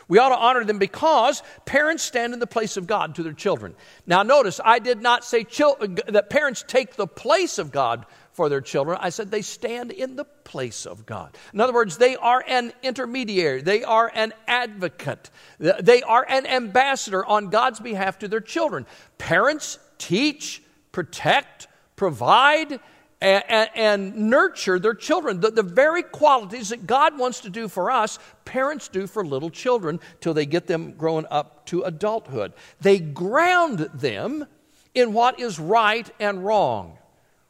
We 0.06 0.18
ought 0.18 0.28
to 0.28 0.36
honor 0.36 0.64
them 0.64 0.78
because 0.78 1.42
parents 1.64 2.04
stand 2.04 2.34
in 2.34 2.38
the 2.38 2.46
place 2.46 2.76
of 2.76 2.86
God 2.86 3.16
to 3.16 3.24
their 3.24 3.32
children. 3.32 3.74
Now, 4.06 4.22
notice, 4.22 4.60
I 4.64 4.78
did 4.78 5.02
not 5.02 5.24
say 5.24 5.42
chil- 5.42 5.76
uh, 5.80 5.88
that 6.12 6.30
parents 6.30 6.64
take 6.66 6.94
the 6.94 7.08
place 7.08 7.58
of 7.58 7.72
God 7.72 8.06
for 8.32 8.48
their 8.48 8.60
children. 8.60 8.96
I 9.00 9.10
said 9.10 9.32
they 9.32 9.42
stand 9.42 9.90
in 9.90 10.14
the 10.14 10.24
place 10.24 10.86
of 10.86 11.04
God. 11.04 11.36
In 11.52 11.60
other 11.60 11.72
words, 11.72 11.96
they 11.96 12.14
are 12.14 12.44
an 12.46 12.72
intermediary, 12.84 13.62
they 13.62 13.82
are 13.82 14.10
an 14.14 14.34
advocate, 14.46 15.30
they 15.58 16.02
are 16.02 16.24
an 16.28 16.46
ambassador 16.46 17.26
on 17.26 17.50
God's 17.50 17.80
behalf 17.80 18.20
to 18.20 18.28
their 18.28 18.40
children. 18.40 18.86
Parents 19.18 19.80
teach, 20.00 20.62
protect, 20.90 21.68
provide, 21.94 22.80
and, 23.20 23.44
and, 23.48 23.70
and, 23.74 24.16
nurture 24.30 24.78
their 24.78 24.94
children. 24.94 25.40
The, 25.40 25.50
the 25.50 25.62
very 25.62 26.02
qualities 26.02 26.70
that 26.70 26.86
God 26.86 27.18
wants 27.18 27.40
to 27.40 27.50
do 27.50 27.68
for 27.68 27.90
us, 27.90 28.18
parents 28.46 28.88
do 28.88 29.06
for 29.06 29.24
little 29.24 29.50
children 29.50 30.00
till 30.20 30.32
they 30.32 30.46
get 30.46 30.66
them 30.66 30.92
growing 30.92 31.26
up 31.30 31.66
to 31.66 31.82
adulthood. 31.82 32.54
They 32.80 32.98
ground 32.98 33.90
them 33.92 34.46
in 34.94 35.12
what 35.12 35.38
is 35.38 35.58
right 35.60 36.10
and 36.18 36.44
wrong. 36.44 36.96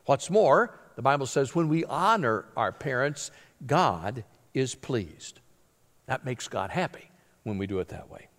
What's 0.07 0.29
more, 0.29 0.77
the 0.97 1.03
Bible 1.03 1.27
says 1.27 1.55
when 1.55 1.69
we 1.69 1.85
honor 1.85 2.47
our 2.57 2.73
parents, 2.73 3.31
God 3.65 4.25
is 4.53 4.75
pleased. 4.75 5.39
That 6.07 6.25
makes 6.25 6.49
God 6.49 6.71
happy 6.71 7.11
when 7.45 7.59
we 7.59 7.69
do 7.69 7.79
it 7.79 7.89
that 7.89 8.11
way. 8.11 8.30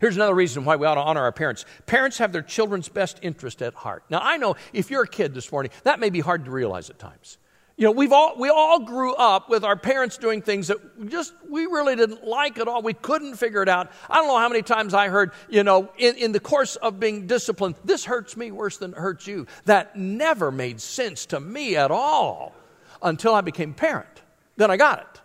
Here's 0.00 0.16
another 0.16 0.34
reason 0.34 0.64
why 0.64 0.76
we 0.76 0.86
ought 0.86 0.94
to 0.94 1.00
honor 1.00 1.22
our 1.22 1.32
parents. 1.32 1.64
Parents 1.86 2.18
have 2.18 2.32
their 2.32 2.42
children's 2.42 2.88
best 2.88 3.18
interest 3.22 3.62
at 3.62 3.74
heart. 3.74 4.04
Now, 4.10 4.20
I 4.22 4.36
know 4.36 4.56
if 4.72 4.90
you're 4.90 5.02
a 5.02 5.08
kid 5.08 5.34
this 5.34 5.50
morning, 5.50 5.72
that 5.82 6.00
may 6.00 6.10
be 6.10 6.20
hard 6.20 6.44
to 6.44 6.50
realize 6.50 6.90
at 6.90 6.98
times. 6.98 7.38
You 7.78 7.84
know, 7.84 7.92
we've 7.92 8.12
all, 8.12 8.34
we 8.36 8.48
all 8.48 8.80
grew 8.80 9.14
up 9.14 9.48
with 9.48 9.62
our 9.62 9.76
parents 9.76 10.18
doing 10.18 10.42
things 10.42 10.66
that 10.66 11.08
just 11.08 11.32
we 11.48 11.66
really 11.66 11.94
didn't 11.94 12.24
like 12.26 12.58
at 12.58 12.66
all. 12.66 12.82
We 12.82 12.92
couldn't 12.92 13.36
figure 13.36 13.62
it 13.62 13.68
out. 13.68 13.92
I 14.10 14.16
don't 14.16 14.26
know 14.26 14.38
how 14.38 14.48
many 14.48 14.62
times 14.62 14.94
I 14.94 15.08
heard, 15.08 15.30
you 15.48 15.62
know, 15.62 15.88
in, 15.96 16.16
in 16.16 16.32
the 16.32 16.40
course 16.40 16.74
of 16.74 16.98
being 16.98 17.28
disciplined, 17.28 17.76
this 17.84 18.04
hurts 18.04 18.36
me 18.36 18.50
worse 18.50 18.78
than 18.78 18.94
it 18.94 18.98
hurts 18.98 19.28
you. 19.28 19.46
That 19.66 19.94
never 19.94 20.50
made 20.50 20.80
sense 20.80 21.26
to 21.26 21.38
me 21.38 21.76
at 21.76 21.92
all 21.92 22.52
until 23.00 23.32
I 23.32 23.42
became 23.42 23.74
parent. 23.74 24.22
Then 24.56 24.72
I 24.72 24.76
got 24.76 24.98
it. 24.98 25.20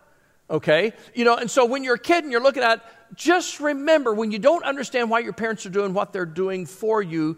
Okay? 0.51 0.94
You 1.15 1.25
know, 1.25 1.36
and 1.36 1.50
so 1.50 1.65
when 1.65 1.84
you're 1.84 1.96
a 1.96 2.00
kid 2.00 2.24
and 2.24 2.32
you're 2.32 2.44
looking 2.44 2.62
at 2.62 2.86
just 3.15 3.60
remember 3.60 4.13
when 4.13 4.32
you 4.32 4.39
don't 4.39 4.63
understand 4.63 5.10
why 5.10 5.20
your 5.20 5.34
parents 5.34 5.65
are 5.65 5.70
doing 5.70 5.93
what 5.93 6.13
they're 6.13 6.25
doing 6.25 6.65
for 6.65 7.01
you, 7.01 7.38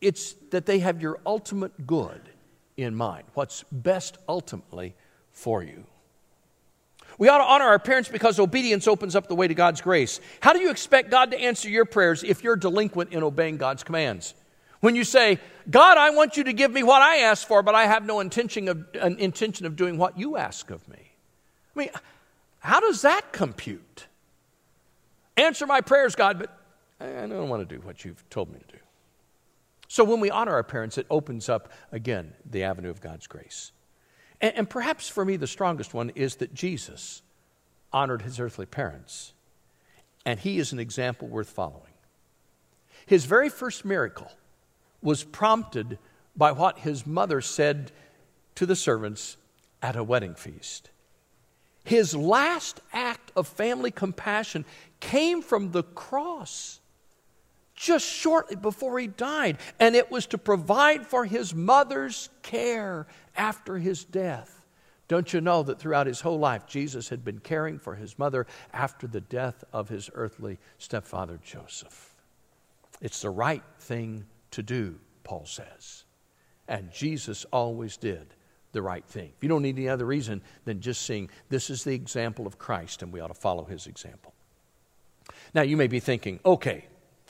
it's 0.00 0.32
that 0.50 0.66
they 0.66 0.78
have 0.80 1.02
your 1.02 1.20
ultimate 1.26 1.86
good 1.86 2.20
in 2.76 2.94
mind, 2.94 3.24
what's 3.34 3.64
best 3.70 4.18
ultimately 4.28 4.94
for 5.32 5.62
you. 5.62 5.84
We 7.18 7.28
ought 7.28 7.38
to 7.38 7.44
honor 7.44 7.66
our 7.66 7.78
parents 7.78 8.08
because 8.08 8.38
obedience 8.38 8.88
opens 8.88 9.14
up 9.14 9.28
the 9.28 9.34
way 9.34 9.46
to 9.46 9.54
God's 9.54 9.82
grace. 9.82 10.20
How 10.40 10.54
do 10.54 10.60
you 10.60 10.70
expect 10.70 11.10
God 11.10 11.32
to 11.32 11.38
answer 11.38 11.68
your 11.68 11.84
prayers 11.84 12.22
if 12.22 12.42
you're 12.42 12.56
delinquent 12.56 13.12
in 13.12 13.22
obeying 13.22 13.58
God's 13.58 13.84
commands? 13.84 14.34
When 14.80 14.96
you 14.96 15.04
say, 15.04 15.38
God, 15.70 15.98
I 15.98 16.10
want 16.10 16.38
you 16.38 16.44
to 16.44 16.54
give 16.54 16.70
me 16.70 16.82
what 16.82 17.02
I 17.02 17.18
ask 17.18 17.46
for, 17.46 17.62
but 17.62 17.74
I 17.74 17.84
have 17.84 18.06
no 18.06 18.20
intention 18.20 18.68
of, 18.68 18.86
intention 18.94 19.66
of 19.66 19.76
doing 19.76 19.98
what 19.98 20.18
you 20.18 20.38
ask 20.38 20.70
of 20.70 20.86
me. 20.88 20.96
I 21.76 21.78
mean, 21.78 21.90
how 22.60 22.80
does 22.80 23.02
that 23.02 23.32
compute? 23.32 24.06
Answer 25.40 25.66
my 25.66 25.80
prayers, 25.80 26.14
God, 26.14 26.38
but 26.38 26.54
I 27.00 27.26
don't 27.26 27.48
want 27.48 27.66
to 27.66 27.74
do 27.74 27.80
what 27.80 28.04
you've 28.04 28.28
told 28.28 28.52
me 28.52 28.58
to 28.58 28.76
do. 28.76 28.82
So 29.88 30.04
when 30.04 30.20
we 30.20 30.30
honor 30.30 30.52
our 30.52 30.62
parents, 30.62 30.98
it 30.98 31.06
opens 31.08 31.48
up, 31.48 31.72
again, 31.90 32.34
the 32.44 32.62
avenue 32.62 32.90
of 32.90 33.00
God's 33.00 33.26
grace. 33.26 33.72
And, 34.40 34.54
and 34.54 34.70
perhaps 34.70 35.08
for 35.08 35.24
me, 35.24 35.36
the 35.36 35.46
strongest 35.46 35.94
one 35.94 36.10
is 36.10 36.36
that 36.36 36.52
Jesus 36.52 37.22
honored 37.90 38.22
his 38.22 38.38
earthly 38.38 38.66
parents, 38.66 39.32
and 40.26 40.38
he 40.38 40.58
is 40.58 40.72
an 40.72 40.78
example 40.78 41.26
worth 41.26 41.48
following. 41.48 41.94
His 43.06 43.24
very 43.24 43.48
first 43.48 43.84
miracle 43.84 44.30
was 45.00 45.24
prompted 45.24 45.98
by 46.36 46.52
what 46.52 46.80
his 46.80 47.06
mother 47.06 47.40
said 47.40 47.92
to 48.56 48.66
the 48.66 48.76
servants 48.76 49.38
at 49.82 49.96
a 49.96 50.04
wedding 50.04 50.34
feast. 50.34 50.90
His 51.82 52.14
last 52.14 52.80
act 52.92 53.29
of 53.40 53.48
family 53.48 53.90
compassion 53.90 54.64
came 55.00 55.42
from 55.42 55.72
the 55.72 55.82
cross. 55.82 56.80
just 57.80 58.06
shortly 58.06 58.56
before 58.56 58.98
he 58.98 59.06
died. 59.06 59.56
And 59.78 59.96
it 59.96 60.10
was 60.10 60.26
to 60.26 60.38
provide 60.38 61.06
for 61.06 61.24
his 61.24 61.54
mother's 61.54 62.28
care 62.42 63.06
after 63.34 63.78
his 63.78 64.04
death. 64.04 64.66
Don't 65.08 65.32
you 65.32 65.40
know 65.40 65.62
that 65.62 65.78
throughout 65.78 66.06
his 66.06 66.20
whole 66.20 66.38
life, 66.38 66.66
Jesus 66.66 67.08
had 67.08 67.24
been 67.24 67.38
caring 67.40 67.78
for 67.78 67.94
his 67.94 68.18
mother 68.18 68.46
after 68.74 69.06
the 69.06 69.22
death 69.22 69.64
of 69.72 69.88
his 69.88 70.10
earthly 70.12 70.58
stepfather, 70.76 71.40
Joseph? 71.42 72.14
It's 73.00 73.22
the 73.22 73.30
right 73.30 73.64
thing 73.78 74.26
to 74.50 74.62
do, 74.62 75.00
Paul 75.24 75.46
says. 75.46 76.04
And 76.68 76.92
Jesus 76.92 77.46
always 77.50 77.96
did 77.96 78.34
the 78.72 78.82
right 78.82 79.04
thing. 79.04 79.32
If 79.36 79.42
you 79.42 79.48
don't 79.48 79.62
need 79.62 79.76
any 79.76 79.88
other 79.88 80.04
reason 80.04 80.42
than 80.64 80.80
just 80.80 81.02
seeing 81.02 81.28
this 81.48 81.70
is 81.70 81.84
the 81.84 81.94
example 81.94 82.46
of 82.46 82.58
Christ 82.58 83.02
and 83.02 83.12
we 83.12 83.20
ought 83.20 83.28
to 83.28 83.34
follow 83.34 83.64
his 83.64 83.86
example. 83.86 84.34
Now, 85.54 85.62
you 85.62 85.76
may 85.76 85.86
be 85.86 86.00
thinking, 86.00 86.40
okay, 86.44 86.84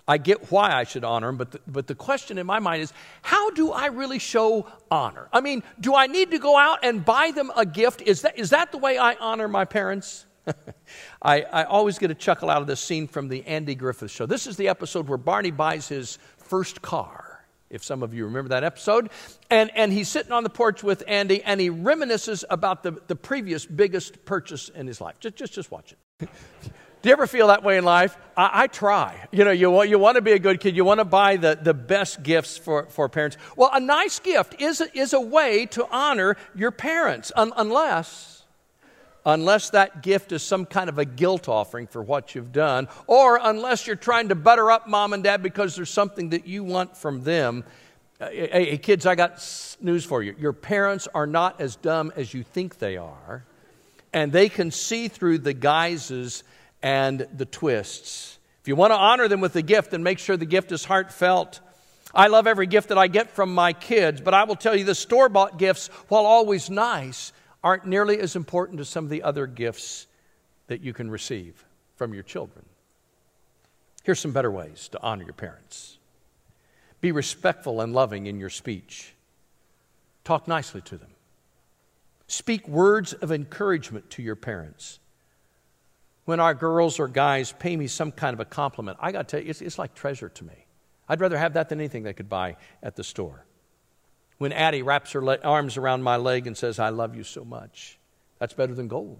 I 0.07 0.19
get 0.19 0.51
why 0.51 0.73
I 0.73 0.85
should 0.85 1.05
honor 1.05 1.29
him, 1.29 1.37
but 1.37 1.53
the, 1.53 1.61
but 1.67 1.87
the 1.87 1.95
question 1.95 2.39
in 2.39 2.47
my 2.47 2.59
mind 2.59 2.83
is 2.83 2.93
how 3.23 3.51
do 3.51 3.73
I 3.73 3.87
really 3.87 4.19
show 4.19 4.67
honor? 4.91 5.29
I 5.33 5.41
mean, 5.41 5.63
do 5.79 5.95
I 5.95 6.07
need 6.07 6.33
to 6.33 6.39
go 6.39 6.59
out 6.59 6.81
and 6.83 7.05
buy 7.05 7.31
them 7.31 7.53
a 7.57 7.65
gift? 7.65 8.03
Is 8.03 8.23
that, 8.23 8.39
is 8.39 8.51
that 8.51 8.73
the 8.73 8.79
way 8.79 8.99
I 8.99 9.15
honor 9.15 9.49
my 9.49 9.65
parents? 9.65 10.27
I, 11.23 11.43
I 11.43 11.65
always 11.65 11.99
get 11.99 12.11
a 12.11 12.15
chuckle 12.15 12.51
out 12.51 12.61
of 12.61 12.67
this 12.67 12.81
scene 12.81 13.07
from 13.07 13.29
the 13.29 13.47
Andy 13.47 13.75
Griffith 13.75 14.11
show. 14.11 14.27
This 14.27 14.47
is 14.47 14.57
the 14.57 14.69
episode 14.69 15.09
where 15.09 15.19
Barney 15.19 15.51
buys 15.51 15.87
his 15.87 16.19
first 16.39 16.83
car 16.83 17.20
if 17.71 17.85
some 17.85 18.03
of 18.03 18.13
you 18.13 18.25
remember 18.25 18.51
that 18.51 18.65
episode. 18.65 19.11
And, 19.49 19.71
and 19.75 19.93
he's 19.93 20.09
sitting 20.09 20.33
on 20.33 20.43
the 20.43 20.51
porch 20.51 20.83
with 20.83 21.03
Andy 21.07 21.43
and 21.43 21.61
he 21.61 21.71
reminisces 21.71 22.45
about 22.51 22.83
the, 22.83 23.01
the 23.07 23.17
previous 23.17 23.65
biggest 23.65 24.25
purchase 24.25 24.69
in 24.69 24.87
his 24.87 25.01
life. 25.01 25.17
Just, 25.21 25.37
just, 25.37 25.53
just 25.53 25.71
watch 25.71 25.93
it. 25.93 26.29
Do 27.03 27.09
you 27.09 27.15
ever 27.15 27.27
feel 27.27 27.47
that 27.47 27.63
way 27.63 27.79
in 27.79 27.85
life? 27.85 28.19
I, 28.37 28.65
I, 28.65 28.67
try. 28.67 29.27
You 29.33 29.45
know, 29.45 29.53
you 29.53 29.71
want, 29.71 29.89
you 29.89 29.99
want 29.99 30.17
to 30.17 30.23
be 30.23 30.33
a 30.33 30.39
good 30.39 30.61
kid. 30.61 30.77
You 30.77 30.85
want 30.85 31.01
to 31.01 31.07
buy 31.07 31.37
the, 31.37 31.59
the 31.61 31.73
best 31.73 32.23
gifts 32.23 32.59
for, 32.59 32.87
for 32.91 33.09
parents. 33.09 33.39
Well, 33.57 33.71
a 33.73 33.81
nice 33.81 34.19
gift 34.19 34.61
is, 34.61 34.83
is 34.93 35.15
a 35.15 35.21
way 35.21 35.65
to 35.67 35.89
honor 35.91 36.37
your 36.55 36.71
parents, 36.71 37.33
un, 37.35 37.55
unless, 37.57 38.40
unless 39.25 39.71
that 39.71 40.03
gift 40.03 40.33
is 40.33 40.43
some 40.43 40.65
kind 40.67 40.89
of 40.89 40.99
a 40.99 41.05
guilt 41.05 41.49
offering 41.49 41.87
for 41.87 42.03
what 42.03 42.35
you've 42.35 42.53
done, 42.53 42.89
or 43.07 43.39
unless 43.43 43.87
you're 43.87 43.97
trying 43.97 44.29
to 44.29 44.35
butter 44.35 44.71
up 44.71 44.89
mom 44.89 45.13
and 45.13 45.25
dad 45.25 45.43
because 45.43 45.77
there's 45.77 45.91
something 45.91 46.31
that 46.31 46.47
you 46.47 46.65
want 46.65 46.97
from 46.97 47.23
them. 47.23 47.65
Uh, 48.21 48.29
hey, 48.31 48.71
hey 48.71 48.79
kids, 48.79 49.07
I 49.07 49.15
got 49.15 49.77
news 49.81 50.05
for 50.05 50.23
you. 50.23 50.35
Your 50.39 50.53
parents 50.53 51.09
are 51.15 51.27
not 51.27 51.61
as 51.61 51.77
dumb 51.77 52.13
as 52.17 52.33
you 52.35 52.43
think 52.43 52.79
they 52.79 52.97
are, 52.97 53.45
and 54.13 54.33
they 54.33 54.49
can 54.49 54.71
see 54.71 55.09
through 55.09 55.39
the 55.39 55.55
guises 55.55 56.45
and 56.83 57.27
the 57.37 57.45
twists. 57.45 58.39
If 58.61 58.69
you 58.69 58.77
want 58.77 58.91
to 58.91 58.97
honor 58.97 59.29
them 59.29 59.41
with 59.41 59.55
the 59.55 59.63
gift, 59.63 59.93
then 59.93 60.03
make 60.03 60.19
sure 60.19 60.37
the 60.37 60.45
gift 60.45 60.71
is 60.73 60.85
heartfelt. 60.85 61.61
I 62.15 62.27
love 62.27 62.47
every 62.47 62.67
gift 62.67 62.89
that 62.89 62.99
I 62.99 63.07
get 63.07 63.31
from 63.31 63.55
my 63.55 63.73
kids, 63.73 64.21
but 64.21 64.35
I 64.35 64.45
will 64.45 64.57
tell 64.57 64.75
you 64.75 64.85
the 64.85 64.95
store 64.95 65.29
bought 65.29 65.59
gifts, 65.59 65.89
while 66.09 66.27
always 66.27 66.69
nice, 66.69 67.33
aren't 67.63 67.87
nearly 67.87 68.19
as 68.21 68.37
important 68.37 68.81
as 68.81 68.89
some 68.89 69.05
of 69.05 69.11
the 69.11 69.23
other 69.23 69.47
gifts 69.47 70.07
that 70.69 70.81
you 70.81 70.93
can 70.93 71.11
receive 71.11 71.65
from 71.97 72.15
your 72.15 72.23
children. 72.23 72.65
Here's 74.03 74.21
some 74.21 74.33
better 74.33 74.51
ways 74.51 74.89
to 74.89 75.03
honor 75.03 75.25
your 75.25 75.35
parents 75.35 75.99
be 77.01 77.13
respectful 77.13 77.81
and 77.81 77.95
loving 77.95 78.27
in 78.27 78.39
your 78.39 78.51
speech, 78.51 79.15
talk 80.23 80.47
nicely 80.47 80.83
to 80.83 80.99
them, 80.99 81.11
speak 82.27 82.69
words 82.69 83.15
of 83.15 83.33
encouragement 83.33 84.11
to 84.11 84.23
your 84.23 84.37
parents 84.37 85.01
when 86.31 86.39
our 86.39 86.55
girls 86.55 87.01
or 87.01 87.09
guys 87.09 87.53
pay 87.59 87.77
me 87.77 87.89
some 87.89 88.13
kind 88.13 88.35
of 88.35 88.39
a 88.39 88.45
compliment, 88.45 88.97
I 89.01 89.11
got 89.11 89.27
to 89.27 89.37
tell 89.37 89.45
you, 89.45 89.51
it's, 89.51 89.61
it's 89.61 89.81
like 89.81 89.95
treasure 89.95 90.29
to 90.29 90.45
me. 90.45 90.67
I'd 91.09 91.21
rather 91.21 91.37
have 91.37 91.55
that 91.55 91.69
than 91.69 91.81
anything 91.81 92.05
they 92.05 92.13
could 92.13 92.29
buy 92.29 92.57
at 92.85 92.95
the 92.95 93.03
store. 93.03 93.45
When 94.41 94.53
Addie 94.55 94.81
wraps 94.81 95.13
her 95.13 95.23
le- 95.23 95.37
arms 95.45 95.77
around 95.77 96.03
my 96.03 96.17
leg 96.17 96.47
and 96.47 96.57
says, 96.57 96.79
I 96.79 96.89
love 96.89 97.15
you 97.15 97.25
so 97.25 97.45
much, 97.45 97.99
that's 98.39 98.55
better 98.55 98.73
than 98.75 98.89
gold. 98.89 99.19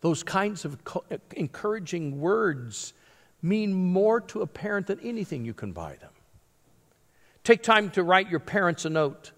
Those 0.00 0.24
kinds 0.24 0.64
of 0.64 0.82
co- 0.82 1.04
encouraging 1.36 2.20
words 2.20 2.92
mean 3.40 3.72
more 3.72 4.20
to 4.22 4.42
a 4.42 4.48
parent 4.48 4.88
than 4.88 4.98
anything 4.98 5.44
you 5.44 5.54
can 5.54 5.70
buy 5.70 5.94
them. 6.00 6.10
Take 7.44 7.62
time 7.62 7.88
to 7.90 8.02
write 8.02 8.28
your 8.28 8.40
parents 8.40 8.84
a 8.84 8.90
note. 8.90 9.30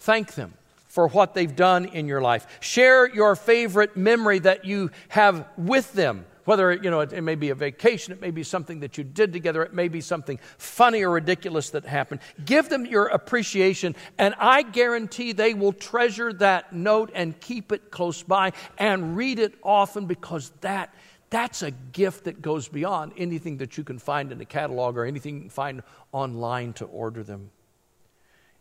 Thank 0.00 0.34
them 0.34 0.54
for 0.88 1.06
what 1.06 1.34
they've 1.34 1.54
done 1.54 1.84
in 1.84 2.08
your 2.08 2.20
life. 2.20 2.48
Share 2.58 3.08
your 3.08 3.36
favorite 3.36 3.96
memory 3.96 4.40
that 4.40 4.64
you 4.64 4.90
have 5.10 5.46
with 5.56 5.92
them. 5.92 6.26
Whether 6.48 6.72
you 6.72 6.90
know 6.90 7.00
it, 7.00 7.12
it, 7.12 7.20
may 7.20 7.34
be 7.34 7.50
a 7.50 7.54
vacation, 7.54 8.14
it 8.14 8.22
may 8.22 8.30
be 8.30 8.42
something 8.42 8.80
that 8.80 8.96
you 8.96 9.04
did 9.04 9.34
together, 9.34 9.62
it 9.64 9.74
may 9.74 9.88
be 9.88 10.00
something 10.00 10.38
funny 10.56 11.02
or 11.02 11.10
ridiculous 11.10 11.68
that 11.70 11.84
happened. 11.84 12.22
Give 12.42 12.66
them 12.70 12.86
your 12.86 13.08
appreciation, 13.08 13.94
and 14.16 14.34
I 14.38 14.62
guarantee 14.62 15.32
they 15.32 15.52
will 15.52 15.74
treasure 15.74 16.32
that 16.32 16.72
note 16.72 17.10
and 17.14 17.38
keep 17.38 17.70
it 17.70 17.90
close 17.90 18.22
by 18.22 18.54
and 18.78 19.14
read 19.14 19.38
it 19.38 19.56
often 19.62 20.06
because 20.06 20.50
that 20.62 20.94
that's 21.28 21.62
a 21.62 21.70
gift 21.70 22.24
that 22.24 22.40
goes 22.40 22.66
beyond 22.66 23.12
anything 23.18 23.58
that 23.58 23.76
you 23.76 23.84
can 23.84 23.98
find 23.98 24.32
in 24.32 24.40
a 24.40 24.46
catalog 24.46 24.96
or 24.96 25.04
anything 25.04 25.34
you 25.34 25.40
can 25.42 25.50
find 25.50 25.82
online 26.12 26.72
to 26.72 26.86
order 26.86 27.22
them. 27.22 27.50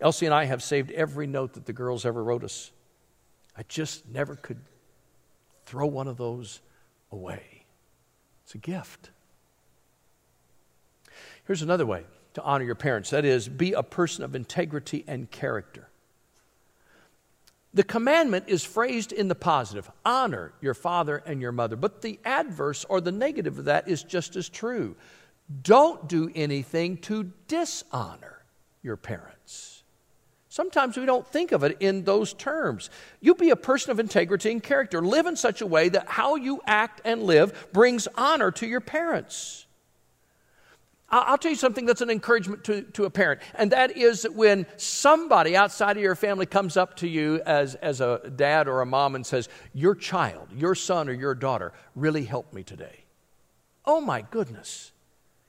Elsie 0.01 0.25
and 0.25 0.35
I 0.35 0.43
have 0.43 0.61
saved 0.61 0.91
every 0.91 1.25
note 1.25 1.53
that 1.53 1.65
the 1.65 1.71
girls 1.71 2.05
ever 2.05 2.21
wrote 2.21 2.43
us. 2.43 2.69
I 3.55 3.63
just 3.69 4.05
never 4.09 4.35
could 4.35 4.59
throw 5.65 5.87
one 5.87 6.09
of 6.09 6.17
those 6.17 6.59
away. 7.13 7.56
It's 8.47 8.55
a 8.55 8.59
gift. 8.59 9.09
Here's 11.43 11.61
another 11.61 11.85
way 11.85 12.05
to 12.35 12.41
honor 12.43 12.63
your 12.63 12.75
parents 12.75 13.09
that 13.09 13.25
is, 13.25 13.49
be 13.49 13.73
a 13.73 13.83
person 13.83 14.23
of 14.23 14.35
integrity 14.35 15.03
and 15.05 15.29
character. 15.29 15.89
The 17.73 17.83
commandment 17.83 18.45
is 18.47 18.63
phrased 18.63 19.11
in 19.11 19.27
the 19.27 19.35
positive 19.35 19.91
honor 20.05 20.53
your 20.61 20.73
father 20.73 21.17
and 21.25 21.41
your 21.41 21.51
mother. 21.51 21.75
But 21.75 22.01
the 22.01 22.21
adverse 22.23 22.85
or 22.85 23.01
the 23.01 23.11
negative 23.11 23.59
of 23.59 23.65
that 23.65 23.89
is 23.89 24.01
just 24.01 24.37
as 24.37 24.47
true. 24.47 24.95
Don't 25.63 26.07
do 26.07 26.31
anything 26.33 26.99
to 26.99 27.29
dishonor 27.49 28.45
your 28.81 28.95
parents. 28.95 29.76
Sometimes 30.57 30.97
we 30.97 31.05
don't 31.05 31.27
think 31.27 31.51
of 31.51 31.63
it 31.63 31.77
in 31.81 32.03
those 32.03 32.33
terms. 32.33 32.89
You 33.21 33.35
be 33.35 33.51
a 33.51 33.55
person 33.55 33.91
of 33.91 33.99
integrity 33.99 34.51
and 34.51 34.63
character. 34.63 35.03
Live 35.03 35.27
in 35.27 35.35
such 35.35 35.61
a 35.61 35.67
way 35.67 35.87
that 35.89 36.07
how 36.07 36.33
you 36.33 36.61
act 36.65 36.99
and 37.05 37.21
live 37.21 37.69
brings 37.73 38.07
honor 38.15 38.49
to 38.53 38.65
your 38.65 38.81
parents. 38.81 39.67
I'll 41.09 41.37
tell 41.37 41.51
you 41.51 41.57
something 41.57 41.85
that's 41.85 42.01
an 42.01 42.09
encouragement 42.09 42.63
to, 42.63 42.81
to 42.81 43.05
a 43.05 43.09
parent, 43.11 43.41
and 43.53 43.71
that 43.71 43.97
is 43.97 44.23
that 44.23 44.33
when 44.33 44.65
somebody 44.77 45.55
outside 45.55 45.95
of 45.95 46.01
your 46.01 46.15
family 46.15 46.47
comes 46.47 46.75
up 46.75 46.95
to 46.97 47.07
you 47.07 47.39
as, 47.45 47.75
as 47.75 48.01
a 48.01 48.27
dad 48.35 48.67
or 48.67 48.81
a 48.81 48.85
mom 48.87 49.13
and 49.13 49.23
says, 49.23 49.49
Your 49.73 49.93
child, 49.93 50.47
your 50.51 50.73
son, 50.73 51.07
or 51.07 51.13
your 51.13 51.35
daughter 51.35 51.71
really 51.95 52.23
helped 52.23 52.55
me 52.55 52.63
today. 52.63 53.05
Oh 53.85 54.01
my 54.01 54.23
goodness. 54.23 54.91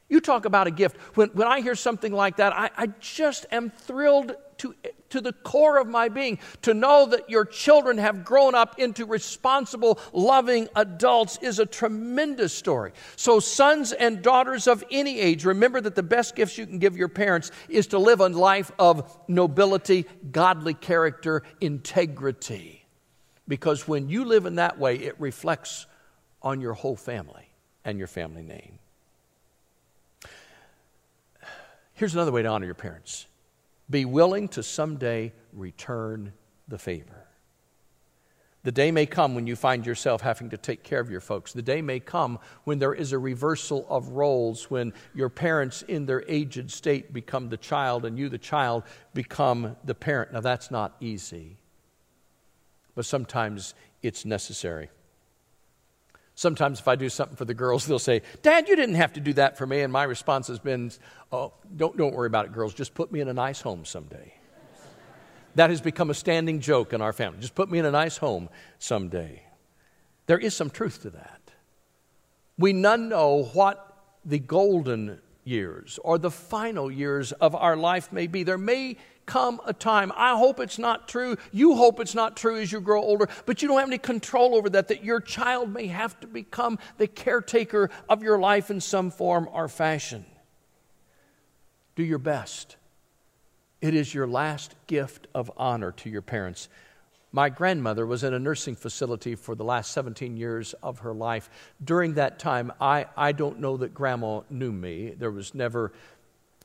You 0.09 0.21
talk 0.21 0.47
about 0.47 0.67
a 0.67 0.71
gift. 0.71 0.97
When, 1.17 1.29
when 1.31 1.47
I 1.47 1.61
hear 1.61 1.75
something 1.75 2.13
like 2.13 2.37
that, 2.37 2.53
I, 2.55 2.71
I 2.77 2.87
just 3.01 3.47
am 3.53 3.71
thrilled 3.71 4.35
to, 4.59 4.75
to 5.11 5.21
the 5.21 5.33
core 5.33 5.79
of 5.79 5.87
my 5.87 6.09
being 6.09 6.39
to 6.63 6.75
know 6.75 7.07
that 7.07 7.31
your 7.31 7.45
children 7.45 7.99
have 7.99 8.25
grown 8.25 8.55
up 8.55 8.79
into 8.79 9.07
responsible, 9.07 9.99
loving 10.13 10.69
adults 10.75 11.39
is 11.43 11.59
a 11.59 11.67
tremendous 11.67 12.53
story. 12.53 12.93
So, 13.17 13.39
sons 13.39 13.93
and 13.93 14.23
daughters 14.23 14.67
of 14.67 14.83
any 14.91 15.21
age, 15.21 15.45
remember 15.45 15.81
that 15.81 15.95
the 15.95 16.03
best 16.03 16.35
gifts 16.35 16.59
you 16.59 16.67
can 16.67 16.79
give 16.79 16.97
your 16.97 17.09
parents 17.09 17.51
is 17.69 17.89
to 17.89 17.99
live 17.99 18.21
a 18.21 18.29
life 18.29 18.73
of 18.79 19.17
nobility, 19.29 20.07
godly 20.31 20.75
character, 20.75 21.43
integrity. 21.61 22.87
Because 23.47 23.89
when 23.89 24.09
you 24.09 24.25
live 24.25 24.47
in 24.47 24.57
that 24.57 24.79
way, 24.79 24.97
it 24.97 25.19
reflects 25.21 25.87
on 26.43 26.61
your 26.61 26.75
whole 26.75 26.97
family 26.97 27.49
and 27.85 27.99
your 27.99 28.07
family 28.07 28.43
name. 28.43 28.78
Here's 31.99 32.15
another 32.15 32.31
way 32.31 32.43
to 32.43 32.49
honor 32.49 32.65
your 32.65 32.77
parents 32.77 33.27
be 33.91 34.05
willing 34.05 34.47
to 34.49 34.63
someday 34.63 35.33
return 35.53 36.33
the 36.69 36.79
favor. 36.79 37.27
The 38.63 38.71
day 38.71 38.93
may 38.93 39.05
come 39.05 39.35
when 39.35 39.49
you 39.49 39.57
find 39.57 39.85
yourself 39.85 40.21
having 40.21 40.51
to 40.51 40.57
take 40.57 40.85
care 40.85 41.01
of 41.01 41.11
your 41.11 41.21
folks. 41.21 41.53
The 41.53 41.63
day 41.63 41.83
may 41.83 41.99
come 41.99 42.39
when 42.63 42.79
there 42.79 42.95
is 42.95 43.11
a 43.11 43.19
reversal 43.19 43.85
of 43.89 44.11
roles, 44.11 44.71
when 44.71 44.93
your 45.13 45.29
parents 45.29 45.83
in 45.83 46.07
their 46.07 46.23
aged 46.29 46.71
state 46.71 47.13
become 47.13 47.49
the 47.49 47.57
child 47.57 48.05
and 48.05 48.17
you, 48.17 48.29
the 48.29 48.39
child, 48.39 48.85
become 49.13 49.75
the 49.85 49.95
parent. 49.95 50.33
Now, 50.33 50.41
that's 50.41 50.71
not 50.71 50.95
easy, 51.01 51.57
but 52.95 53.07
sometimes 53.07 53.75
it's 54.03 54.25
necessary. 54.25 54.91
Sometimes 56.39 56.79
if 56.79 56.87
I 56.87 56.95
do 56.95 57.09
something 57.09 57.35
for 57.35 57.47
the 57.47 57.53
girls, 57.53 57.85
they'll 57.85 57.99
say, 57.99 58.23
Dad, 58.43 58.69
you 58.69 58.77
didn't 58.77 58.95
have 58.95 59.15
to 59.15 59.21
do 59.21 59.33
that 59.33 59.59
for 59.59 59.67
me. 59.67 59.81
And 59.81 59.93
my 59.93 60.05
response 60.05 60.47
has 60.47 60.61
been, 60.61 60.93
Oh, 61.33 61.53
don't, 61.77 61.97
don't 61.97 62.15
worry 62.15 62.29
about 62.29 62.45
it, 62.45 62.53
girls. 62.53 62.75
Just 62.75 62.95
put 62.95 63.11
me 63.11 63.19
in 63.19 63.27
a 63.27 63.35
nice 63.35 63.61
home 63.61 63.85
someday. 63.85 64.35
That 65.57 65.71
has 65.71 65.81
become 65.81 66.11
a 66.11 66.15
standing 66.15 66.61
joke 66.61 66.93
in 66.93 67.03
our 67.03 67.13
family. 67.13 67.41
Just 67.41 67.57
put 67.57 67.69
me 67.69 67.81
in 67.81 67.85
a 67.85 67.91
nice 67.91 68.19
home 68.19 68.51
someday. 68.79 69.43
There 70.27 70.39
is 70.39 70.55
some 70.55 70.71
truth 70.71 71.03
to 71.03 71.11
that. 71.11 71.41
We 72.57 72.73
none 72.73 73.09
know 73.09 73.51
what 73.53 73.97
the 74.25 74.39
golden 74.39 75.19
years 75.43 75.99
or 76.05 76.19
the 76.19 76.31
final 76.31 76.89
years 76.89 77.33
of 77.33 77.57
our 77.57 77.77
life 77.77 78.13
may 78.13 78.29
be. 78.29 78.45
There 78.45 78.59
may 78.59 78.97
come 79.29 79.61
a 79.67 79.73
time, 79.73 80.11
I 80.17 80.37
hope 80.37 80.59
it's 80.59 80.79
not 80.79 81.07
true, 81.07 81.37
you 81.53 81.77
hope 81.77 82.01
it's 82.01 82.15
not 82.15 82.37
true 82.37 82.57
as 82.59 82.73
you 82.73 82.81
grow 82.81 83.01
older, 83.01 83.29
but 83.47 83.63
you 83.63 83.69
don't 83.69 83.79
have 83.79 83.89
any 83.89 83.99
control 83.99 84.57
over 84.57 84.69
that, 84.71 84.89
that 84.89 85.05
your 85.05 85.21
child 85.21 85.73
may 85.73 85.87
have 85.87 86.19
to 86.21 86.27
become 86.27 86.79
the 86.97 87.07
caretaker 87.07 87.91
of 88.09 88.23
your 88.25 88.41
life 88.41 88.71
in 88.71 88.81
some 88.81 89.11
form 89.11 89.49
or 89.53 89.69
fashion. 89.69 90.25
Do 91.95 92.03
your 92.03 92.19
best. 92.19 92.77
It 93.81 93.95
is 93.95 94.13
your 94.13 94.27
last 94.27 94.75
gift 94.87 95.29
of 95.35 95.53
honor 95.57 95.93
to 95.93 96.11
your 96.11 96.23
parents. 96.23 96.69
My 97.31 97.51
grandmother 97.51 98.07
was 98.07 98.25
in 98.25 98.33
a 98.33 98.39
nursing 98.39 98.75
facility 98.75 99.35
for 99.35 99.55
the 99.55 99.65
last 99.65 99.93
17 99.93 100.37
years 100.37 100.75
of 100.83 101.01
her 101.01 101.13
life. 101.13 101.51
During 101.85 102.15
that 102.15 102.39
time, 102.39 102.73
I, 102.81 103.07
I 103.17 103.33
don't 103.33 103.61
know 103.61 103.77
that 103.77 103.93
grandma 103.93 104.41
knew 104.49 104.73
me. 104.73 105.11
There 105.11 105.31
was 105.31 105.55
never 105.55 105.93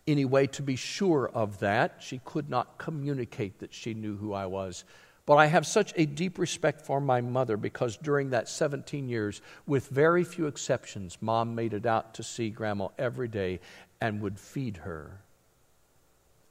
any 0.08 0.26
way 0.26 0.48
to 0.48 0.62
be 0.62 0.76
sure 0.76 1.30
of 1.34 1.60
that. 1.60 1.98
She 2.00 2.20
could 2.26 2.50
not 2.50 2.78
communicate 2.78 3.60
that 3.60 3.74
she 3.74 3.94
knew 3.94 4.18
who 4.18 4.34
I 4.34 4.46
was. 4.46 4.84
But 5.26 5.36
I 5.36 5.46
have 5.46 5.66
such 5.66 5.94
a 5.96 6.06
deep 6.06 6.38
respect 6.38 6.82
for 6.82 7.00
my 7.00 7.22
mother 7.22 7.56
because 7.56 7.96
during 7.96 8.32
that 8.32 8.50
17 8.50 9.08
years, 9.08 9.42
with 9.66 9.88
very 9.88 10.26
few 10.26 10.48
exceptions, 10.48 11.18
mom 11.22 11.56
made 11.56 11.74
it 11.74 11.86
out 11.86 12.13
to 12.16 12.24
see 12.24 12.50
grandma 12.50 12.89
every 12.98 13.30
day 13.30 13.62
and 14.02 14.22
would 14.22 14.38
feed 14.38 14.78
her. 14.78 15.22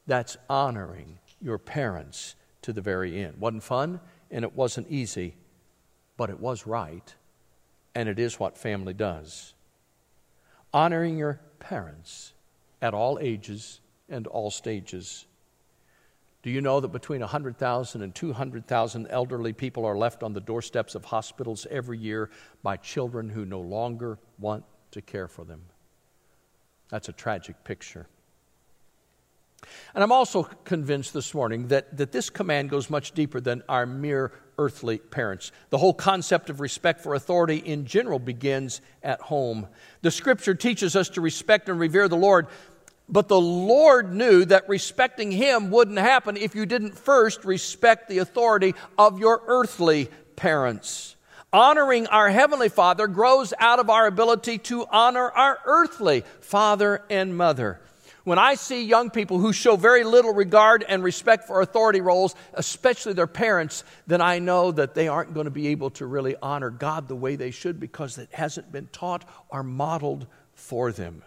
That's 0.06 0.38
honoring 0.48 1.18
your 1.40 1.58
parents 1.58 2.34
to 2.62 2.72
the 2.72 2.80
very 2.80 3.22
end. 3.22 3.38
Wasn't 3.38 3.62
fun 3.62 4.00
and 4.30 4.44
it 4.44 4.56
wasn't 4.56 4.88
easy, 4.88 5.34
but 6.16 6.30
it 6.30 6.40
was 6.40 6.66
right, 6.66 7.14
and 7.94 8.08
it 8.08 8.18
is 8.18 8.40
what 8.40 8.56
family 8.56 8.94
does. 8.94 9.52
Honoring 10.72 11.18
your 11.18 11.40
parents 11.58 12.31
at 12.82 12.92
all 12.92 13.18
ages 13.20 13.80
and 14.08 14.26
all 14.26 14.50
stages. 14.50 15.26
Do 16.42 16.50
you 16.50 16.60
know 16.60 16.80
that 16.80 16.88
between 16.88 17.20
100,000 17.20 18.02
and 18.02 18.14
200,000 18.14 19.06
elderly 19.06 19.52
people 19.52 19.86
are 19.86 19.96
left 19.96 20.24
on 20.24 20.32
the 20.32 20.40
doorsteps 20.40 20.96
of 20.96 21.04
hospitals 21.04 21.66
every 21.70 21.98
year 21.98 22.30
by 22.64 22.76
children 22.76 23.28
who 23.28 23.44
no 23.44 23.60
longer 23.60 24.18
want 24.40 24.64
to 24.90 25.00
care 25.00 25.28
for 25.28 25.44
them? 25.44 25.62
That's 26.90 27.08
a 27.08 27.12
tragic 27.12 27.62
picture. 27.62 28.08
And 29.94 30.02
I'm 30.02 30.10
also 30.12 30.42
convinced 30.64 31.14
this 31.14 31.34
morning 31.34 31.68
that, 31.68 31.96
that 31.96 32.10
this 32.10 32.30
command 32.30 32.70
goes 32.70 32.90
much 32.90 33.12
deeper 33.12 33.40
than 33.40 33.62
our 33.68 33.86
mere 33.86 34.32
earthly 34.58 34.98
parents. 34.98 35.52
The 35.70 35.78
whole 35.78 35.94
concept 35.94 36.50
of 36.50 36.60
respect 36.60 37.00
for 37.00 37.14
authority 37.14 37.56
in 37.56 37.86
general 37.86 38.18
begins 38.18 38.80
at 39.02 39.20
home. 39.20 39.68
The 40.02 40.10
scripture 40.10 40.54
teaches 40.54 40.96
us 40.96 41.08
to 41.10 41.20
respect 41.20 41.68
and 41.68 41.78
revere 41.78 42.08
the 42.08 42.16
Lord, 42.16 42.48
but 43.12 43.28
the 43.28 43.40
Lord 43.40 44.14
knew 44.14 44.46
that 44.46 44.68
respecting 44.68 45.30
Him 45.30 45.70
wouldn't 45.70 45.98
happen 45.98 46.38
if 46.38 46.54
you 46.54 46.64
didn't 46.64 46.98
first 46.98 47.44
respect 47.44 48.08
the 48.08 48.18
authority 48.18 48.74
of 48.96 49.20
your 49.20 49.42
earthly 49.46 50.08
parents. 50.34 51.14
Honoring 51.52 52.06
our 52.06 52.30
Heavenly 52.30 52.70
Father 52.70 53.06
grows 53.06 53.52
out 53.58 53.78
of 53.78 53.90
our 53.90 54.06
ability 54.06 54.56
to 54.58 54.86
honor 54.90 55.30
our 55.30 55.58
earthly 55.66 56.24
father 56.40 57.04
and 57.10 57.36
mother. 57.36 57.82
When 58.24 58.38
I 58.38 58.54
see 58.54 58.84
young 58.84 59.10
people 59.10 59.38
who 59.38 59.52
show 59.52 59.76
very 59.76 60.04
little 60.04 60.32
regard 60.32 60.82
and 60.88 61.02
respect 61.02 61.46
for 61.46 61.60
authority 61.60 62.00
roles, 62.00 62.34
especially 62.54 63.12
their 63.12 63.26
parents, 63.26 63.84
then 64.06 64.22
I 64.22 64.38
know 64.38 64.70
that 64.72 64.94
they 64.94 65.08
aren't 65.08 65.34
going 65.34 65.44
to 65.44 65.50
be 65.50 65.68
able 65.68 65.90
to 65.90 66.06
really 66.06 66.36
honor 66.40 66.70
God 66.70 67.08
the 67.08 67.16
way 67.16 67.36
they 67.36 67.50
should 67.50 67.78
because 67.78 68.16
it 68.16 68.28
hasn't 68.32 68.72
been 68.72 68.86
taught 68.86 69.28
or 69.50 69.62
modeled 69.62 70.26
for 70.54 70.92
them. 70.92 71.22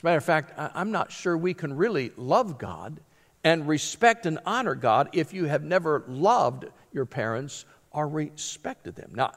As 0.00 0.02
a 0.02 0.06
matter 0.06 0.16
of 0.16 0.24
fact, 0.24 0.54
I'm 0.56 0.92
not 0.92 1.12
sure 1.12 1.36
we 1.36 1.52
can 1.52 1.76
really 1.76 2.10
love 2.16 2.56
God 2.56 3.00
and 3.44 3.68
respect 3.68 4.24
and 4.24 4.38
honor 4.46 4.74
God 4.74 5.10
if 5.12 5.34
you 5.34 5.44
have 5.44 5.62
never 5.62 6.04
loved 6.08 6.64
your 6.90 7.04
parents 7.04 7.66
or 7.90 8.08
respected 8.08 8.96
them. 8.96 9.10
Now, 9.14 9.32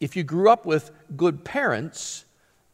if 0.00 0.14
you 0.14 0.22
grew 0.22 0.50
up 0.50 0.66
with 0.66 0.90
good 1.16 1.46
parents, 1.46 2.26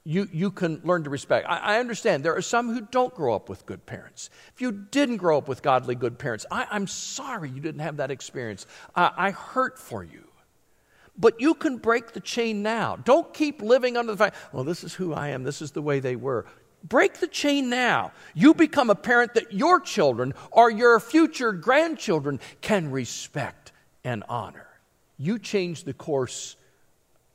you, 0.03 0.27
you 0.33 0.51
can 0.51 0.81
learn 0.83 1.05
to 1.05 1.11
respect. 1.11 1.46
I, 1.48 1.77
I, 1.77 1.79
understand 1.79 2.24
there 2.24 2.35
are 2.35 2.42
some 2.42 2.74
who 2.74 2.81
don't 2.81 3.14
grow 3.14 3.37
up 3.37 3.48
with 3.48 3.64
good 3.66 3.87
parents. 3.87 4.31
If 4.53 4.61
you 4.61 4.72
didn't 4.72 5.18
grow 5.18 5.38
up 5.38 5.46
with 5.46 5.62
godly 5.62 5.94
good 5.94 6.18
parents, 6.18 6.44
I, 6.51 6.66
am 6.72 6.88
sorry 6.88 7.51
you 7.51 7.61
didn't 7.61 7.83
have 7.83 7.98
that 7.98 8.11
experience. 8.11 8.66
I, 8.96 9.12
I 9.16 9.31
hurt 9.31 9.79
for 9.79 10.03
you. 10.03 10.24
But 11.16 11.40
you 11.40 11.55
can 11.55 11.77
break 11.77 12.14
the 12.14 12.20
chain 12.20 12.64
now. 12.64 12.96
Don't 12.96 13.33
keep 13.33 13.62
living 13.62 13.96
under 13.96 14.11
the 14.11 14.18
fact, 14.18 14.35
well, 14.53 14.64
this 14.64 14.83
is 14.83 14.92
who 14.92 15.14
I 15.14 15.29
am, 15.29 15.44
this 15.44 15.62
is 15.62 15.70
the 15.70 15.83
way 15.83 16.01
they 16.01 16.16
were. 16.16 16.44
Break 16.88 17.14
the 17.14 17.27
chain 17.27 17.68
now. 17.68 18.12
You 18.35 18.55
become 18.55 18.88
a 18.88 18.94
parent 18.94 19.35
that 19.35 19.53
your 19.53 19.81
children 19.81 20.35
or 20.51 20.70
your 20.70 20.98
future 21.01 21.53
grandchildren 21.53 22.40
can 22.61 22.90
respect 22.90 23.72
and 24.05 24.24
honor. 24.29 24.66
You 25.18 25.38
change 25.38 25.85
the 25.85 25.92
course 25.92 26.57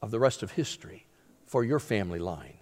of 0.01 0.11
the 0.11 0.19
rest 0.19 0.43
of 0.43 0.51
history 0.51 1.05
for 1.45 1.63
your 1.63 1.79
family 1.79 2.19
line. 2.19 2.57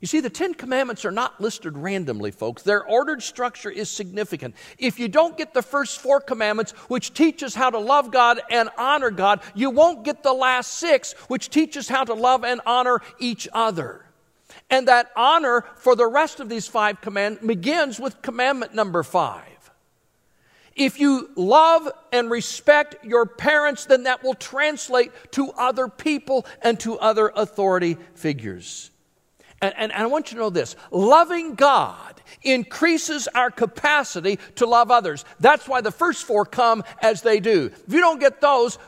You 0.00 0.06
see, 0.06 0.20
the 0.20 0.30
Ten 0.30 0.54
Commandments 0.54 1.04
are 1.04 1.10
not 1.10 1.40
listed 1.40 1.76
randomly, 1.76 2.30
folks. 2.30 2.62
Their 2.62 2.84
ordered 2.86 3.20
structure 3.22 3.70
is 3.70 3.90
significant. 3.90 4.54
If 4.78 5.00
you 5.00 5.08
don't 5.08 5.36
get 5.36 5.54
the 5.54 5.62
first 5.62 5.98
four 6.00 6.20
commandments, 6.20 6.70
which 6.88 7.14
teach 7.14 7.42
us 7.42 7.54
how 7.54 7.70
to 7.70 7.78
love 7.78 8.12
God 8.12 8.40
and 8.48 8.68
honor 8.78 9.10
God, 9.10 9.40
you 9.54 9.70
won't 9.70 10.04
get 10.04 10.22
the 10.22 10.32
last 10.32 10.72
six, 10.78 11.12
which 11.26 11.50
teach 11.50 11.76
us 11.76 11.88
how 11.88 12.04
to 12.04 12.14
love 12.14 12.44
and 12.44 12.60
honor 12.64 13.00
each 13.18 13.48
other. 13.52 14.04
And 14.70 14.88
that 14.88 15.10
honor 15.16 15.64
for 15.76 15.94
the 15.94 16.06
rest 16.06 16.40
of 16.40 16.48
these 16.48 16.66
five 16.66 17.00
commandments 17.00 17.46
begins 17.46 18.00
with 18.00 18.22
commandment 18.22 18.74
number 18.74 19.02
five. 19.02 19.44
If 20.78 21.00
you 21.00 21.30
love 21.34 21.88
and 22.12 22.30
respect 22.30 23.04
your 23.04 23.26
parents, 23.26 23.86
then 23.86 24.04
that 24.04 24.22
will 24.22 24.34
translate 24.34 25.10
to 25.32 25.50
other 25.58 25.88
people 25.88 26.46
and 26.62 26.78
to 26.80 26.98
other 26.98 27.32
authority 27.34 27.96
figures. 28.14 28.92
And, 29.60 29.74
and, 29.76 29.92
and, 29.92 30.02
I 30.04 30.06
want 30.06 30.30
you 30.30 30.36
to 30.36 30.44
know 30.44 30.50
this 30.50 30.76
loving 30.92 31.56
God 31.56 32.22
increases 32.42 33.26
our 33.34 33.50
capacity 33.50 34.38
to 34.54 34.66
love 34.66 34.92
others. 34.92 35.24
That's 35.40 35.66
why 35.66 35.80
the 35.80 35.90
first 35.90 36.24
four 36.24 36.44
come 36.44 36.84
as 37.02 37.22
they 37.22 37.40
do. 37.40 37.72
If 37.86 37.92
you 37.92 37.98
don't 37.98 38.20
get 38.20 38.40
those, 38.40 38.78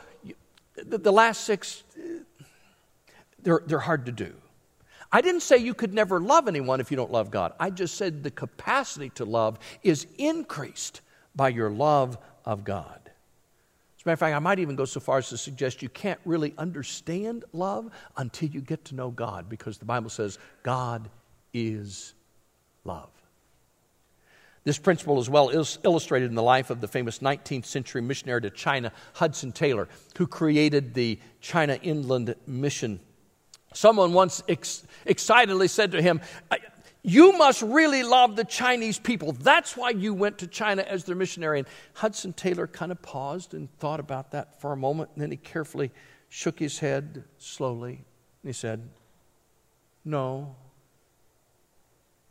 the, 0.75 0.97
the 0.97 1.11
last 1.11 1.43
six, 1.43 1.83
they're, 3.43 3.61
they're 3.65 3.79
hard 3.79 4.05
to 4.05 4.13
do. 4.13 4.33
I 5.11 5.21
didn't 5.21 5.41
say 5.41 5.57
you 5.57 5.73
could 5.73 5.93
never 5.93 6.19
love 6.19 6.47
anyone 6.47 6.79
if 6.79 6.89
you 6.89 6.97
don't 6.97 7.11
love 7.11 7.31
God. 7.31 7.53
I 7.59 7.69
just 7.69 7.95
said 7.95 8.23
the 8.23 8.31
capacity 8.31 9.09
to 9.15 9.25
love 9.25 9.59
is 9.83 10.07
increased 10.17 11.01
by 11.35 11.49
your 11.49 11.69
love 11.69 12.17
of 12.45 12.63
God. 12.63 12.99
As 13.05 14.05
a 14.05 14.09
matter 14.09 14.13
of 14.13 14.19
fact, 14.19 14.35
I 14.35 14.39
might 14.39 14.59
even 14.59 14.75
go 14.75 14.85
so 14.85 14.99
far 14.99 15.19
as 15.19 15.29
to 15.29 15.37
suggest 15.37 15.81
you 15.81 15.89
can't 15.89 16.19
really 16.25 16.53
understand 16.57 17.45
love 17.53 17.91
until 18.17 18.49
you 18.49 18.61
get 18.61 18.85
to 18.85 18.95
know 18.95 19.11
God, 19.11 19.47
because 19.47 19.77
the 19.77 19.85
Bible 19.85 20.09
says 20.09 20.39
God 20.63 21.09
is 21.53 22.13
love. 22.83 23.09
This 24.63 24.79
principle 24.79 25.19
is 25.19 25.29
well 25.29 25.49
illustrated 25.83 26.29
in 26.29 26.35
the 26.35 26.43
life 26.43 26.69
of 26.69 26.81
the 26.81 26.87
famous 26.87 27.19
19th 27.19 27.65
century 27.65 28.01
missionary 28.01 28.41
to 28.41 28.49
China, 28.49 28.91
Hudson 29.13 29.51
Taylor, 29.51 29.87
who 30.17 30.25
created 30.25 30.93
the 30.93 31.19
China 31.41 31.77
Inland 31.81 32.33
Mission. 32.47 32.99
Someone 33.73 34.13
once 34.13 34.43
ex- 34.47 34.83
excitedly 35.05 35.67
said 35.67 35.91
to 35.93 36.01
him, 36.01 36.21
you 37.03 37.31
must 37.33 37.63
really 37.63 38.03
love 38.03 38.35
the 38.35 38.43
Chinese 38.43 38.99
people. 38.99 39.31
That's 39.31 39.75
why 39.75 39.89
you 39.89 40.13
went 40.13 40.37
to 40.39 40.47
China 40.47 40.83
as 40.83 41.03
their 41.03 41.15
missionary. 41.15 41.59
And 41.59 41.67
Hudson 41.93 42.33
Taylor 42.33 42.67
kind 42.67 42.91
of 42.91 43.01
paused 43.01 43.53
and 43.53 43.71
thought 43.79 43.99
about 43.99 44.31
that 44.31 44.61
for 44.61 44.71
a 44.71 44.77
moment, 44.77 45.09
and 45.13 45.21
then 45.21 45.31
he 45.31 45.37
carefully 45.37 45.91
shook 46.29 46.59
his 46.59 46.79
head 46.79 47.23
slowly, 47.37 47.93
and 47.93 48.49
he 48.49 48.53
said, 48.53 48.87
No, 50.05 50.55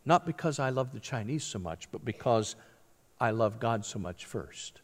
not 0.05 0.25
because 0.25 0.59
I 0.61 0.71
love 0.71 0.93
the 0.93 1.01
Chinese 1.01 1.43
so 1.43 1.59
much, 1.59 1.91
but 1.91 2.05
because 2.05 2.55
I 3.21 3.33
love 3.33 3.59
God 3.59 3.85
so 3.85 3.99
much 3.99 4.25
first. 4.25 4.81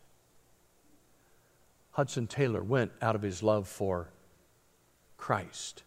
Hudson 1.92 2.26
Taylor 2.26 2.62
went 2.62 2.92
out 3.00 3.14
of 3.14 3.22
his 3.22 3.42
love 3.42 3.68
for 3.68 4.10
Christ 5.16 5.84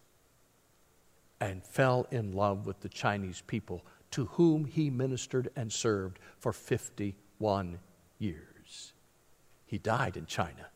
and 1.40 1.64
fell 1.64 2.06
in 2.10 2.32
love 2.32 2.66
with 2.66 2.80
the 2.80 2.88
Chinese 2.88 3.42
people 3.46 3.84
to 4.10 4.26
whom 4.26 4.64
he 4.64 4.90
ministered 4.90 5.50
and 5.56 5.72
served 5.72 6.18
for 6.38 6.52
51 6.52 7.78
years. 8.18 8.92
He 9.66 9.78
died 9.78 10.16
in 10.16 10.26
China 10.26 10.66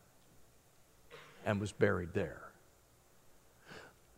and 1.45 1.59
was 1.59 1.71
buried 1.71 2.13
there. 2.13 2.41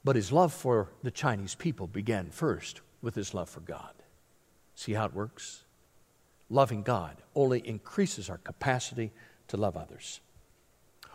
But 0.03 0.15
his 0.15 0.31
love 0.31 0.53
for 0.53 0.89
the 1.03 1.11
Chinese 1.11 1.55
people 1.55 1.87
began 1.87 2.29
first 2.29 2.81
with 3.01 3.15
his 3.15 3.33
love 3.33 3.49
for 3.49 3.59
God. 3.59 3.93
See 4.75 4.93
how 4.93 5.05
it 5.05 5.13
works? 5.13 5.63
Loving 6.49 6.83
God 6.83 7.17
only 7.35 7.67
increases 7.67 8.29
our 8.29 8.37
capacity 8.37 9.11
to 9.49 9.57
love 9.57 9.75
others. 9.75 10.21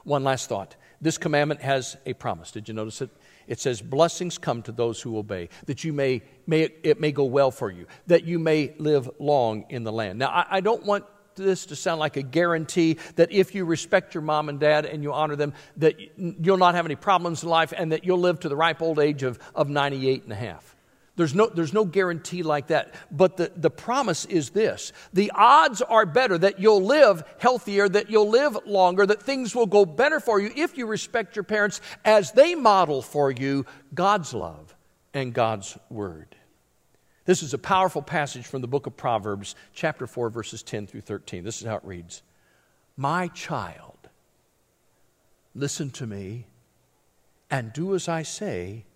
One 0.04 0.24
last 0.24 0.48
thought. 0.48 0.76
This 1.00 1.18
commandment 1.18 1.62
has 1.62 1.96
a 2.06 2.12
promise. 2.12 2.50
Did 2.52 2.68
you 2.68 2.74
notice 2.74 3.02
it? 3.02 3.10
It 3.46 3.58
says, 3.58 3.82
Blessings 3.82 4.38
come 4.38 4.62
to 4.62 4.72
those 4.72 5.00
who 5.00 5.18
obey, 5.18 5.48
that 5.66 5.84
you 5.84 5.92
may, 5.92 6.22
may 6.46 6.68
it 6.82 7.00
may 7.00 7.12
go 7.12 7.24
well 7.24 7.50
for 7.50 7.70
you, 7.70 7.86
that 8.06 8.24
you 8.24 8.38
may 8.38 8.74
live 8.78 9.10
long 9.18 9.64
in 9.68 9.82
the 9.82 9.92
land. 9.92 10.18
Now, 10.18 10.28
I, 10.28 10.46
I 10.50 10.60
don't 10.60 10.84
want 10.84 11.04
this 11.34 11.66
to 11.66 11.76
sound 11.76 11.98
like 11.98 12.16
a 12.16 12.22
guarantee 12.22 12.98
that 13.16 13.32
if 13.32 13.54
you 13.54 13.64
respect 13.64 14.14
your 14.14 14.22
mom 14.22 14.48
and 14.48 14.60
dad 14.60 14.86
and 14.86 15.02
you 15.02 15.12
honor 15.12 15.36
them, 15.36 15.54
that 15.78 15.96
you'll 16.16 16.58
not 16.58 16.74
have 16.74 16.84
any 16.84 16.96
problems 16.96 17.42
in 17.42 17.48
life 17.48 17.72
and 17.76 17.92
that 17.92 18.04
you'll 18.04 18.18
live 18.18 18.40
to 18.40 18.48
the 18.48 18.56
ripe 18.56 18.82
old 18.82 18.98
age 18.98 19.22
of, 19.22 19.38
of 19.54 19.68
98 19.68 20.24
and 20.24 20.32
a 20.32 20.36
half. 20.36 20.76
There's 21.14 21.34
no, 21.34 21.46
there's 21.46 21.74
no 21.74 21.84
guarantee 21.84 22.42
like 22.42 22.68
that. 22.68 22.94
But 23.10 23.36
the, 23.36 23.52
the 23.54 23.70
promise 23.70 24.24
is 24.24 24.50
this 24.50 24.92
the 25.12 25.30
odds 25.34 25.82
are 25.82 26.06
better 26.06 26.38
that 26.38 26.58
you'll 26.58 26.84
live 26.84 27.22
healthier, 27.38 27.88
that 27.88 28.10
you'll 28.10 28.30
live 28.30 28.56
longer, 28.66 29.04
that 29.04 29.22
things 29.22 29.54
will 29.54 29.66
go 29.66 29.84
better 29.84 30.20
for 30.20 30.40
you 30.40 30.50
if 30.56 30.78
you 30.78 30.86
respect 30.86 31.36
your 31.36 31.42
parents 31.42 31.80
as 32.04 32.32
they 32.32 32.54
model 32.54 33.02
for 33.02 33.30
you 33.30 33.66
God's 33.94 34.32
love 34.32 34.74
and 35.12 35.34
God's 35.34 35.76
word. 35.90 36.34
This 37.24 37.42
is 37.42 37.54
a 37.54 37.58
powerful 37.58 38.02
passage 38.02 38.46
from 38.46 38.62
the 38.62 38.68
book 38.68 38.86
of 38.86 38.96
Proverbs, 38.96 39.54
chapter 39.74 40.06
4, 40.06 40.30
verses 40.30 40.62
10 40.62 40.86
through 40.86 41.02
13. 41.02 41.44
This 41.44 41.60
is 41.60 41.66
how 41.66 41.76
it 41.76 41.84
reads 41.84 42.22
My 42.96 43.28
child, 43.28 44.08
listen 45.54 45.90
to 45.90 46.06
me 46.06 46.46
and 47.50 47.72
do 47.72 47.94
as 47.94 48.08
I 48.08 48.22
say 48.22 48.86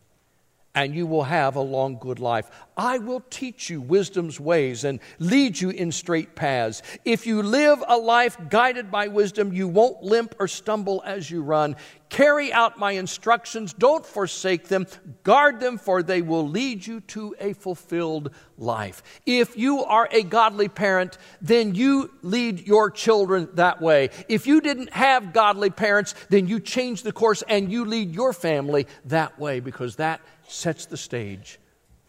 and 0.77 0.95
you 0.95 1.07
will 1.07 1.25
have 1.25 1.57
a 1.57 1.61
long, 1.61 1.97
good 1.97 2.21
life. 2.21 2.51
I 2.77 2.99
will 2.99 3.23
teach 3.31 3.71
you 3.71 3.81
wisdom's 3.81 4.39
ways 4.39 4.85
and 4.85 5.01
lead 5.19 5.59
you 5.59 5.71
in 5.71 5.91
straight 5.91 6.37
paths. 6.37 6.83
If 7.07 7.27
you 7.27 7.43
live 7.43 7.83
a 7.89 7.97
life 7.97 8.37
guided 8.51 8.91
by 8.91 9.09
wisdom, 9.09 9.55
you 9.55 9.67
won't 9.67 10.03
limp 10.03 10.35
or 10.39 10.47
stumble 10.47 11.03
as 11.07 11.31
you 11.31 11.43
run. 11.43 11.77
Carry 12.11 12.53
out 12.53 12.79
my 12.79 12.93
instructions, 12.93 13.73
don't 13.73 14.05
forsake 14.05 14.69
them, 14.69 14.87
guard 15.23 15.59
them, 15.61 15.79
for 15.79 16.03
they 16.03 16.21
will 16.21 16.47
lead 16.47 16.87
you 16.87 17.01
to 17.01 17.35
a 17.41 17.55
fulfilled 17.55 18.31
life. 18.59 19.03
If 19.25 19.57
you 19.57 19.83
are 19.83 20.09
a 20.13 20.23
godly 20.23 20.69
parent, 20.69 21.17
then 21.41 21.75
you 21.75 22.13
lead 22.21 22.67
your 22.67 22.91
children 22.91 23.49
that 23.55 23.81
way. 23.81 24.11
If 24.29 24.47
you 24.47 24.61
didn't 24.61 24.93
have 24.93 25.33
godly 25.33 25.71
parents, 25.71 26.15
then 26.29 26.47
you 26.47 26.61
change 26.61 27.03
the 27.03 27.13
course 27.13 27.43
and 27.49 27.73
you 27.73 27.87
lead 27.87 28.15
your 28.15 28.35
family 28.35 28.87
that 29.07 29.39
way 29.39 29.61
because 29.61 29.97
that 29.97 30.21
sets 30.49 30.87
the 30.87 30.97
stage 30.97 31.59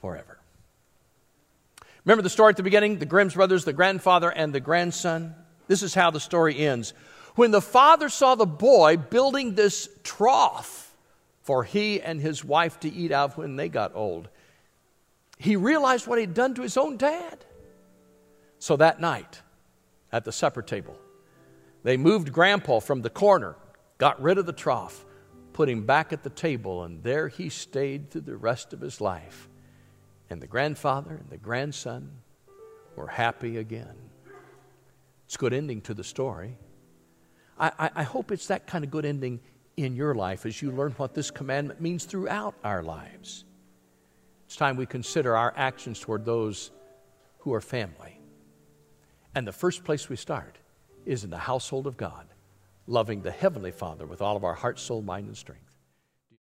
forever. 0.01 0.37
Remember 2.05 2.21
the 2.21 2.29
story 2.29 2.51
at 2.51 2.57
the 2.57 2.63
beginning? 2.63 2.99
The 2.99 3.05
Grimm's 3.05 3.33
brothers, 3.33 3.65
the 3.65 3.73
grandfather, 3.73 4.29
and 4.29 4.53
the 4.53 4.59
grandson? 4.59 5.35
This 5.67 5.83
is 5.83 5.93
how 5.93 6.11
the 6.11 6.19
story 6.19 6.57
ends. 6.57 6.93
When 7.35 7.51
the 7.51 7.61
father 7.61 8.09
saw 8.09 8.35
the 8.35 8.45
boy 8.45 8.97
building 8.97 9.55
this 9.55 9.89
trough 10.03 10.95
for 11.41 11.63
he 11.63 12.01
and 12.01 12.19
his 12.19 12.43
wife 12.43 12.79
to 12.79 12.89
eat 12.89 13.11
out 13.11 13.37
when 13.37 13.57
they 13.57 13.69
got 13.69 13.93
old, 13.93 14.29
he 15.37 15.55
realized 15.55 16.07
what 16.07 16.17
he'd 16.17 16.33
done 16.33 16.55
to 16.55 16.61
his 16.61 16.77
own 16.77 16.97
dad. 16.97 17.45
So 18.59 18.75
that 18.77 18.99
night, 18.99 19.41
at 20.11 20.25
the 20.25 20.31
supper 20.31 20.61
table, 20.61 20.97
they 21.83 21.97
moved 21.97 22.33
Grandpa 22.33 22.79
from 22.79 23.01
the 23.01 23.09
corner, 23.09 23.55
got 23.97 24.21
rid 24.21 24.37
of 24.37 24.45
the 24.45 24.53
trough, 24.53 25.05
put 25.57 25.67
him 25.67 25.87
back 25.87 26.13
at 26.13 26.21
the 26.21 26.29
table, 26.29 26.83
and 26.83 27.01
there 27.01 27.29
he 27.29 27.49
stayed 27.49 28.11
through 28.11 28.21
the 28.21 28.37
rest 28.37 28.73
of 28.73 28.79
his 28.79 29.01
life. 29.01 29.49
And 30.29 30.39
the 30.39 30.45
grandfather 30.45 31.15
and 31.15 31.31
the 31.31 31.37
grandson 31.39 32.11
were 32.95 33.07
happy 33.07 33.57
again. 33.57 33.95
It's 35.25 35.33
a 35.33 35.39
good 35.39 35.53
ending 35.53 35.81
to 35.81 35.95
the 35.95 36.03
story. 36.03 36.59
I, 37.57 37.71
I, 37.79 37.89
I 37.95 38.03
hope 38.03 38.31
it's 38.31 38.45
that 38.47 38.67
kind 38.67 38.83
of 38.83 38.91
good 38.91 39.03
ending 39.03 39.39
in 39.77 39.95
your 39.95 40.13
life 40.13 40.45
as 40.45 40.61
you 40.61 40.71
learn 40.71 40.91
what 40.91 41.15
this 41.15 41.31
commandment 41.31 41.81
means 41.81 42.05
throughout 42.05 42.53
our 42.63 42.83
lives. 42.83 43.43
It's 44.45 44.57
time 44.57 44.75
we 44.75 44.85
consider 44.85 45.35
our 45.35 45.55
actions 45.57 45.99
toward 45.99 46.23
those 46.23 46.69
who 47.39 47.51
are 47.55 47.61
family. 47.61 48.19
And 49.33 49.47
the 49.47 49.51
first 49.51 49.83
place 49.83 50.07
we 50.07 50.17
start 50.17 50.59
is 51.03 51.23
in 51.23 51.31
the 51.31 51.37
household 51.39 51.87
of 51.87 51.97
God 51.97 52.27
loving 52.87 53.21
the 53.21 53.31
Heavenly 53.31 53.71
Father 53.71 54.05
with 54.05 54.21
all 54.21 54.35
of 54.35 54.43
our 54.43 54.53
heart, 54.55 54.79
soul, 54.79 55.01
mind, 55.01 55.27
and 55.27 55.37
strength. 55.37 55.66